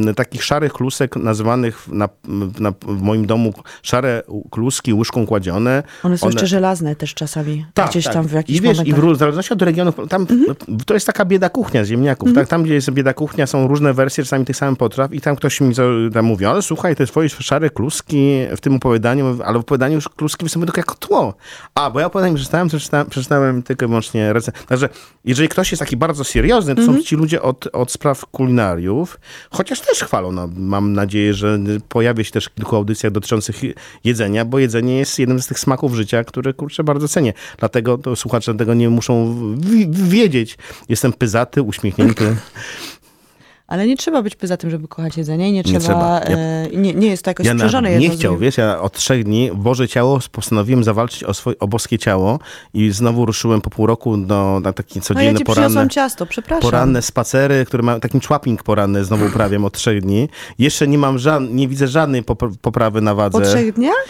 e, 0.10 0.14
takich 0.14 0.44
szarych 0.44 0.74
klusek 0.74 1.16
nazywanych 1.16 1.88
na, 1.88 2.10
na, 2.60 2.72
w 2.82 3.02
moim 3.02 3.26
domu 3.26 3.54
szare 3.84 4.24
kluski 4.52 4.94
łyżką 4.94 5.26
kładzione. 5.28 5.84
One 6.04 6.18
są 6.18 6.28
jeszcze 6.28 6.48
żelazne 6.48 6.96
też 6.96 7.14
czasami, 7.14 7.66
gdzieś 7.90 8.08
tam 8.08 8.28
w 8.28 8.32
jakichś 8.32 8.60
I 8.60 8.62
wiesz, 8.62 8.78
i 8.78 8.80
momentach. 8.80 8.98
Mhm. 8.98 9.14
w, 9.14 9.16
w 9.16 9.20
zależności 9.20 9.54
od 9.54 9.62
regionów, 9.62 9.96
tam 10.10 10.28
to 10.86 10.94
jest 10.94 11.08
taka 11.08 11.26
bieda 11.26 11.50
kuchnia 11.50 11.84
z 11.84 11.88
ziemniaków, 11.88 12.34
tak? 12.34 12.48
Tam, 12.48 12.64
gdzie 12.64 12.74
jest 12.74 12.92
bieda 12.92 13.14
kuchnia, 13.14 13.48
są 13.48 13.68
różne 13.68 13.75
wersje 13.82 14.24
czasami 14.24 14.46
tych 14.46 14.58
samych 14.58 14.78
potraw 14.80 15.14
i 15.14 15.22
tam 15.22 15.36
ktoś 15.36 15.62
mi 15.62 15.76
tam 16.14 16.26
mówi, 16.26 16.46
ale 16.46 16.62
słuchaj, 16.62 16.96
te 16.96 17.06
twoje 17.06 17.30
szare 17.30 17.70
kluski 17.70 18.32
w 18.58 18.62
tym 18.62 18.76
opowiadaniu, 18.76 19.38
ale 19.46 19.58
w 19.58 19.62
opowiadaniu 19.62 19.96
już 19.96 20.10
kluski 20.10 20.46
występują 20.46 20.66
tylko 20.66 20.80
jako 20.82 20.96
tło. 20.96 21.34
A, 21.76 21.90
bo 21.90 22.00
ja 22.00 22.06
opowiadanie 22.06 22.36
przeczytałem, 22.36 22.70
to 22.70 22.78
przeczytałem, 22.78 23.08
przeczytałem 23.10 23.64
tylko 23.64 23.86
i 23.86 23.88
wyłącznie 23.88 24.34
recenzję. 24.34 24.64
Także 24.68 24.90
jeżeli 25.26 25.50
ktoś 25.50 25.72
jest 25.72 25.80
taki 25.80 25.98
bardzo 25.98 26.24
seriozny, 26.24 26.76
to 26.76 26.82
Mhm. 26.82 26.98
są 26.98 27.04
ci 27.04 27.16
ludzie 27.16 27.42
od, 27.42 27.68
od 27.74 27.92
spraw 27.92 28.26
kulinariów, 28.26 29.20
chociaż 29.52 29.82
też 29.82 30.00
chwalą. 30.04 30.32
No, 30.32 30.50
mam 30.58 30.94
nadzieję, 30.94 31.34
że 31.34 31.60
pojawi 31.90 32.26
się 32.26 32.32
też 32.32 32.50
kilku 32.50 32.76
audycjach 32.76 33.12
dotyczących 33.12 33.56
jedzenia, 34.04 34.46
bo 34.46 34.60
jedzenie 34.60 34.98
jest 34.98 35.20
jednym 35.20 35.42
z 35.42 35.48
tych 35.48 35.60
smaków 35.60 35.96
życia, 35.96 36.24
które 36.24 36.54
kurczę 36.54 36.84
bardzo 36.84 37.08
cenię. 37.08 37.34
Dlatego 37.60 37.98
to 37.98 38.16
słuchacze 38.16 38.54
tego 38.56 38.74
nie 38.74 38.90
muszą 38.90 39.36
wi- 39.58 39.90
wiedzieć. 39.92 40.58
Jestem 40.90 41.14
pyzaty, 41.14 41.62
uśmiechnięty. 41.62 42.36
Ale 43.68 43.88
nie 43.88 43.98
trzeba 43.98 44.22
być 44.22 44.36
poza 44.36 44.58
tym, 44.58 44.70
żeby 44.70 44.88
kochać 44.88 45.18
jedzenie 45.18 45.50
i 45.50 45.54
nie 45.54 45.64
trzeba, 45.64 45.80
trzeba. 45.80 46.20
Ja- 46.30 46.38
e, 46.38 46.68
nie, 46.74 46.94
nie 46.94 47.08
jest 47.08 47.24
to 47.24 47.30
jakoś 47.30 47.46
Ja 47.46 47.54
sprzężone 47.54 47.90
nawet 47.90 48.02
nie 48.02 48.10
chciał, 48.10 48.38
wiesz, 48.38 48.58
ja 48.58 48.82
od 48.82 48.94
trzech 48.94 49.24
dni 49.24 49.52
Boże 49.56 49.88
Ciało 49.88 50.20
postanowiłem 50.32 50.84
zawalczyć 50.84 51.24
o, 51.24 51.34
swoje, 51.34 51.60
o 51.60 51.68
boskie 51.68 51.98
ciało 52.00 52.40
i 52.74 52.92
znowu 52.92 53.26
ruszyłem 53.26 53.62
po 53.62 53.70
pół 53.70 53.86
roku 53.88 54.18
do, 54.18 54.60
na 54.64 54.74
takie 54.74 54.94
No 54.96 55.00
ja 55.00 55.02
codzienne, 55.02 55.40
ci 55.40 55.46
poranne... 55.46 55.90
ciasto, 55.90 56.26
przepraszam. 56.26 56.62
Poranne 56.62 57.02
spacery, 57.02 57.66
które 57.66 57.84
mają 57.84 58.00
taki 58.00 58.20
człaping 58.20 58.64
poranny, 58.64 59.06
znowu 59.06 59.26
uprawiam 59.26 59.66
od 59.66 59.74
trzech 59.74 60.02
dni. 60.02 60.30
Jeszcze 60.60 60.88
nie 60.88 60.98
mam 60.98 61.20
żad, 61.20 61.44
nie 61.52 61.68
widzę 61.68 61.88
żadnej 61.88 62.24
pop- 62.24 62.58
poprawy 62.62 63.02
na 63.02 63.16
wadze. 63.16 63.40
Po 63.40 63.46
trzech 63.46 63.74
dniach? 63.74 64.06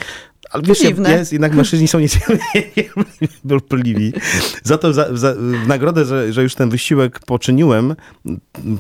Ale 0.51 0.63
wiesz, 0.63 0.79
dziwne. 0.79 1.11
jest, 1.11 1.33
jednak 1.33 1.55
mężczyźni 1.55 1.87
są 1.87 1.99
niecierpliwi. 2.03 4.13
Za 4.63 4.77
to 4.77 4.93
za, 4.93 5.17
za, 5.17 5.33
w 5.37 5.67
nagrodę, 5.67 6.05
że, 6.05 6.33
że 6.33 6.43
już 6.43 6.55
ten 6.55 6.69
wysiłek 6.69 7.19
poczyniłem, 7.19 7.95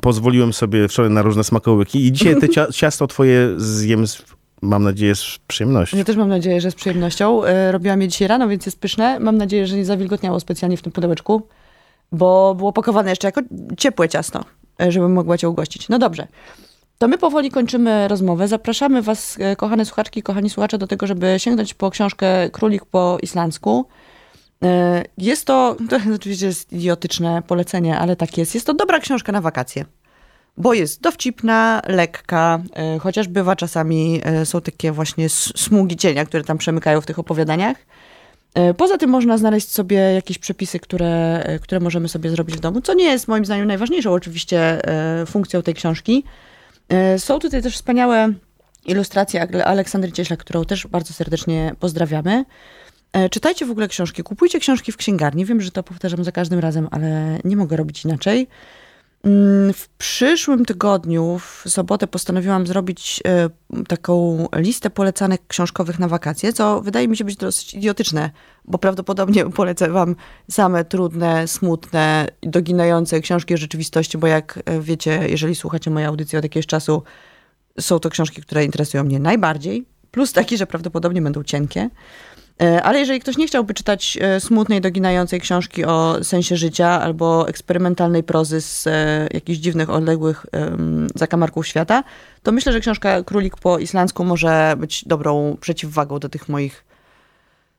pozwoliłem 0.01 0.53
sobie 0.53 0.87
wczoraj 0.87 1.11
na 1.11 1.21
różne 1.21 1.43
smakołyki 1.43 2.05
i 2.05 2.11
dzisiaj 2.11 2.39
te 2.39 2.49
cia, 2.49 2.67
ciasto 2.81 3.07
twoje 3.07 3.49
zjem, 3.57 4.07
z, 4.07 4.21
mam 4.61 4.83
nadzieję, 4.83 5.15
z 5.15 5.39
przyjemnością. 5.47 5.97
Ja 5.97 6.03
też 6.03 6.15
mam 6.15 6.29
nadzieję, 6.29 6.61
że 6.61 6.71
z 6.71 6.75
przyjemnością. 6.75 7.45
E, 7.45 7.71
Robiłam 7.71 8.01
je 8.01 8.07
dzisiaj 8.07 8.27
rano, 8.27 8.47
więc 8.47 8.65
jest 8.65 8.79
pyszne. 8.79 9.19
Mam 9.19 9.37
nadzieję, 9.37 9.67
że 9.67 9.75
nie 9.75 9.85
zawilgotniało 9.85 10.39
specjalnie 10.39 10.77
w 10.77 10.81
tym 10.81 10.91
pudełeczku, 10.91 11.47
bo 12.11 12.55
było 12.55 12.73
pakowane 12.73 13.09
jeszcze 13.09 13.27
jako 13.27 13.41
ciepłe 13.77 14.09
ciasto, 14.09 14.45
e, 14.81 14.91
żebym 14.91 15.13
mogła 15.13 15.37
cię 15.37 15.49
ugościć. 15.49 15.89
No 15.89 15.99
dobrze. 15.99 16.27
To 16.97 17.07
my 17.07 17.17
powoli 17.17 17.51
kończymy 17.51 18.07
rozmowę. 18.07 18.47
Zapraszamy 18.47 19.01
was, 19.01 19.37
e, 19.39 19.55
kochane 19.55 19.85
słuchaczki, 19.85 20.23
kochani 20.23 20.49
słuchacze, 20.49 20.77
do 20.77 20.87
tego, 20.87 21.07
żeby 21.07 21.35
sięgnąć 21.37 21.73
po 21.73 21.89
książkę 21.89 22.49
Królik 22.49 22.85
po 22.85 23.17
islandzku. 23.21 23.85
E, 24.63 25.03
Jest 25.17 25.45
to, 25.45 25.75
to 25.89 25.97
oczywiście 26.15 26.45
jest 26.45 26.73
idiotyczne 26.73 27.41
polecenie, 27.47 27.99
ale 27.99 28.15
tak 28.15 28.37
jest. 28.37 28.55
Jest 28.55 28.67
to 28.67 28.73
dobra 28.73 28.99
książka 28.99 29.31
na 29.31 29.41
wakacje 29.41 29.85
bo 30.57 30.73
jest 30.73 31.01
dowcipna, 31.01 31.81
lekka, 31.87 32.59
e, 32.75 32.99
chociaż 32.99 33.27
bywa 33.27 33.55
czasami, 33.55 34.21
są 34.43 34.61
takie 34.61 34.91
właśnie 34.91 35.29
smugi 35.29 35.95
cienia, 35.95 36.25
które 36.25 36.43
tam 36.43 36.57
przemykają 36.57 37.01
w 37.01 37.05
tych 37.05 37.19
opowiadaniach. 37.19 37.77
Poza 38.77 38.97
tym 38.97 39.09
można 39.09 39.37
znaleźć 39.37 39.71
sobie 39.71 39.97
jakieś 39.97 40.37
przepisy, 40.37 40.79
które, 40.79 41.43
które 41.61 41.79
możemy 41.79 42.07
sobie 42.07 42.29
zrobić 42.29 42.55
w 42.55 42.59
domu, 42.59 42.81
co 42.81 42.93
nie 42.93 43.05
jest 43.05 43.27
moim 43.27 43.45
zdaniem 43.45 43.67
najważniejszą 43.67 44.13
oczywiście 44.13 44.81
funkcją 45.25 45.61
tej 45.61 45.73
książki. 45.73 46.23
E, 46.89 47.19
Są 47.19 47.39
tutaj 47.39 47.61
też 47.61 47.75
wspaniałe 47.75 48.33
ilustracje 48.85 49.65
Aleksandry 49.65 50.11
Cieślak, 50.11 50.39
którą 50.39 50.65
też 50.65 50.87
bardzo 50.87 51.13
serdecznie 51.13 51.75
pozdrawiamy. 51.79 52.45
E, 53.13 53.29
Czytajcie 53.29 53.65
w 53.65 53.71
ogóle 53.71 53.87
książki, 53.87 54.23
kupujcie 54.23 54.59
książki 54.59 54.91
w 54.91 54.97
księgarni. 54.97 55.45
Wiem, 55.45 55.61
że 55.61 55.71
to 55.71 55.83
powtarzam 55.83 56.23
za 56.23 56.31
każdym 56.31 56.59
razem, 56.59 56.87
ale 56.91 57.39
nie 57.43 57.57
mogę 57.57 57.77
robić 57.77 58.05
inaczej. 58.05 58.47
Mm, 59.25 59.73
W 59.73 59.87
przyszłym 59.87 60.65
tygodniu, 60.65 61.39
w 61.39 61.63
sobotę, 61.69 62.07
postanowiłam 62.07 62.67
zrobić 62.67 63.21
e, 63.27 63.49
taką 63.87 64.47
listę 64.55 64.89
polecanek 64.89 65.41
książkowych 65.47 65.99
na 65.99 66.07
wakacje, 66.07 66.53
co 66.53 66.81
wydaje 66.81 67.07
mi 67.07 67.17
się 67.17 67.23
być 67.23 67.35
dosyć 67.35 67.73
idiotyczne, 67.73 68.31
bo 68.65 68.77
prawdopodobnie 68.77 69.49
polecę 69.61 69.89
wam 69.89 70.15
same 70.51 70.85
trudne, 70.85 71.47
smutne, 71.47 72.27
doginające 72.43 73.21
książki 73.21 73.57
rzeczywistości, 73.57 74.17
bo 74.17 74.27
jak 74.27 74.59
e, 74.65 74.81
wiecie, 74.81 75.21
jeżeli 75.29 75.55
słuchacie 75.55 75.91
mojej 75.91 76.07
audycji 76.07 76.37
od 76.37 76.43
jakiegoś 76.43 76.67
czasu, 76.67 77.03
są 77.79 77.99
to 77.99 78.09
książki, 78.09 78.41
które 78.41 78.65
interesują 78.65 79.03
mnie 79.03 79.19
najbardziej, 79.19 79.85
plus 80.11 80.33
takie, 80.33 80.57
że 80.57 80.67
prawdopodobnie 80.67 81.21
będą 81.21 81.43
cienkie. 81.43 81.89
E, 82.61 82.83
Ale 82.83 82.99
jeżeli 82.99 83.19
ktoś 83.19 83.37
nie 83.37 83.47
chciałby 83.47 83.73
czytać 83.73 84.17
e, 84.21 84.39
smutnej, 84.39 84.81
doginającej 84.81 85.41
książki 85.41 85.85
o 85.85 86.23
sensie 86.23 86.55
życia 86.55 87.01
albo 87.01 87.49
eksperymentalnej 87.49 88.23
prozy 88.23 88.61
z 88.61 88.87
e, 88.87 89.27
jakichś 89.33 89.59
dziwnych, 89.59 89.89
odległych 89.89 90.45
zakamarków 91.15 91.67
świata, 91.67 92.03
to 92.43 92.51
myślę, 92.51 92.73
że 92.73 92.79
książka 92.79 93.23
Królik 93.23 93.57
po 93.57 93.79
islandzku 93.79 94.23
może 94.23 94.75
być 94.77 95.05
dobrą 95.05 95.57
przeciwwagą 95.61 96.19
do 96.19 96.29
tych 96.29 96.49
moich 96.49 96.85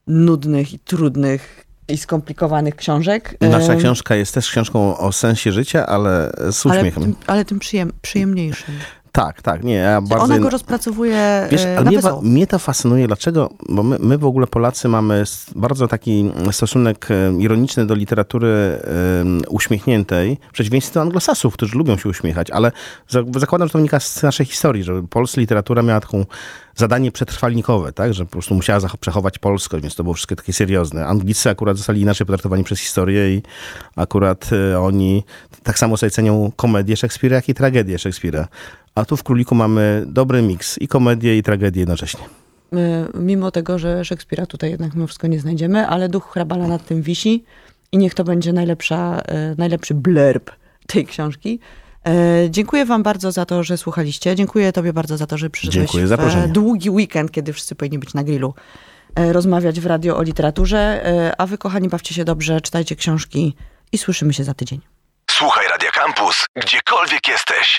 nudnych 0.06 0.72
i 0.72 0.78
trudnych 0.78 1.66
i 1.88 1.98
skomplikowanych 1.98 2.76
książek. 2.76 3.36
Nasza 3.40 3.76
książka 3.76 4.16
jest 4.16 4.34
też 4.34 4.50
książką 4.50 4.98
o 4.98 5.12
sensie 5.12 5.52
życia, 5.52 5.86
ale 5.86 6.32
z 6.52 6.66
ale 6.66 6.78
uśmiechem. 6.78 7.02
tym, 7.02 7.16
ale 7.26 7.44
tym 7.44 7.58
przyjem, 7.58 7.92
przyjemniejszym. 8.02 8.74
Tak, 9.16 9.42
tak, 9.42 9.64
nie, 9.64 9.74
ja 9.74 10.00
bardzo... 10.00 10.24
Ona 10.24 10.38
go 10.38 10.50
rozpracowuje 10.50 11.48
Wiesz, 11.50 11.64
e, 11.64 11.74
na 11.74 11.80
mnie, 11.80 11.96
wesoło. 11.96 12.22
mnie 12.22 12.46
to 12.46 12.58
fascynuje, 12.58 13.06
dlaczego, 13.06 13.50
bo 13.68 13.82
my, 13.82 13.98
my 13.98 14.18
w 14.18 14.24
ogóle 14.24 14.46
Polacy 14.46 14.88
mamy 14.88 15.24
bardzo 15.54 15.88
taki 15.88 16.30
stosunek 16.52 17.08
e, 17.10 17.32
ironiczny 17.38 17.86
do 17.86 17.94
literatury 17.94 18.48
e, 18.48 18.78
uśmiechniętej, 19.48 20.38
w 20.48 20.52
przeciwieństwie 20.52 20.94
do 20.94 21.00
anglosasów, 21.00 21.54
którzy 21.54 21.78
lubią 21.78 21.96
się 21.96 22.08
uśmiechać, 22.08 22.50
ale 22.50 22.72
za- 23.08 23.22
zakładam, 23.36 23.68
że 23.68 23.72
to 23.72 23.78
wynika 23.78 24.00
z 24.00 24.22
naszej 24.22 24.46
historii, 24.46 24.84
że 24.84 25.02
polska 25.10 25.40
literatura 25.40 25.82
miała 25.82 26.00
taką 26.00 26.24
zadanie 26.74 27.12
przetrwalnikowe, 27.12 27.92
tak, 27.92 28.14
że 28.14 28.24
po 28.24 28.30
prostu 28.30 28.54
musiała 28.54 28.80
przechować 29.00 29.38
polskość, 29.38 29.82
więc 29.82 29.94
to 29.94 30.02
było 30.02 30.14
wszystko 30.14 30.36
takie 30.36 30.52
seriozne. 30.52 31.06
Anglicy 31.06 31.50
akurat 31.50 31.76
zostali 31.76 32.00
inaczej 32.00 32.26
potraktowani 32.26 32.64
przez 32.64 32.78
historię 32.80 33.34
i 33.34 33.42
akurat 33.96 34.50
e, 34.72 34.80
oni 34.80 35.24
tak 35.62 35.78
samo 35.78 35.96
sobie 35.96 36.10
cenią 36.10 36.52
komedię 36.56 36.96
Szekspira, 36.96 37.36
jak 37.36 37.48
i 37.48 37.54
tragedię 37.54 37.98
Szekspira. 37.98 38.48
A 38.96 39.04
tu 39.04 39.16
w 39.16 39.22
Króliku 39.22 39.54
mamy 39.54 40.04
dobry 40.06 40.42
miks 40.42 40.78
i 40.78 40.88
komedię, 40.88 41.38
i 41.38 41.42
tragedię 41.42 41.80
jednocześnie. 41.80 42.20
My, 42.72 43.06
mimo 43.14 43.50
tego, 43.50 43.78
że 43.78 44.04
Szekspira 44.04 44.46
tutaj 44.46 44.70
jednak 44.70 44.94
mimo 44.94 45.06
wszystko 45.06 45.26
nie 45.26 45.40
znajdziemy, 45.40 45.88
ale 45.88 46.08
duch 46.08 46.30
hrabala 46.32 46.66
nad 46.68 46.86
tym 46.86 47.02
wisi 47.02 47.44
i 47.92 47.98
niech 47.98 48.14
to 48.14 48.24
będzie 48.24 48.52
najlepsza, 48.52 49.20
e, 49.26 49.54
najlepszy 49.58 49.94
blurb 49.94 50.50
tej 50.86 51.06
książki. 51.06 51.60
E, 52.06 52.50
Dziękuję 52.50 52.84
wam 52.86 53.02
bardzo 53.02 53.32
za 53.32 53.44
to, 53.46 53.62
że 53.62 53.76
słuchaliście. 53.78 54.36
Dziękuję 54.36 54.72
tobie 54.72 54.92
bardzo 54.92 55.16
za 55.16 55.26
to, 55.26 55.38
że 55.38 55.50
przyszedłeś 55.50 55.74
Dziękuję 55.86 56.04
w 56.04 56.08
za 56.08 56.14
e, 56.14 56.18
zaproszenie. 56.18 56.48
długi 56.52 56.90
weekend, 56.90 57.30
kiedy 57.30 57.52
wszyscy 57.52 57.74
powinni 57.74 57.98
być 57.98 58.14
na 58.14 58.24
grillu, 58.24 58.54
e, 59.14 59.32
rozmawiać 59.32 59.80
w 59.80 59.86
radio 59.86 60.16
o 60.16 60.22
literaturze. 60.22 61.06
E, 61.06 61.40
A 61.40 61.46
wy, 61.46 61.58
kochani, 61.58 61.88
bawcie 61.88 62.14
się 62.14 62.24
dobrze, 62.24 62.60
czytajcie 62.60 62.96
książki 62.96 63.56
i 63.92 63.98
słyszymy 63.98 64.32
się 64.32 64.44
za 64.44 64.54
tydzień. 64.54 64.80
Słuchaj 65.30 65.66
Radio 65.70 65.90
Campus, 65.94 66.46
gdziekolwiek 66.56 67.28
jesteś. 67.28 67.78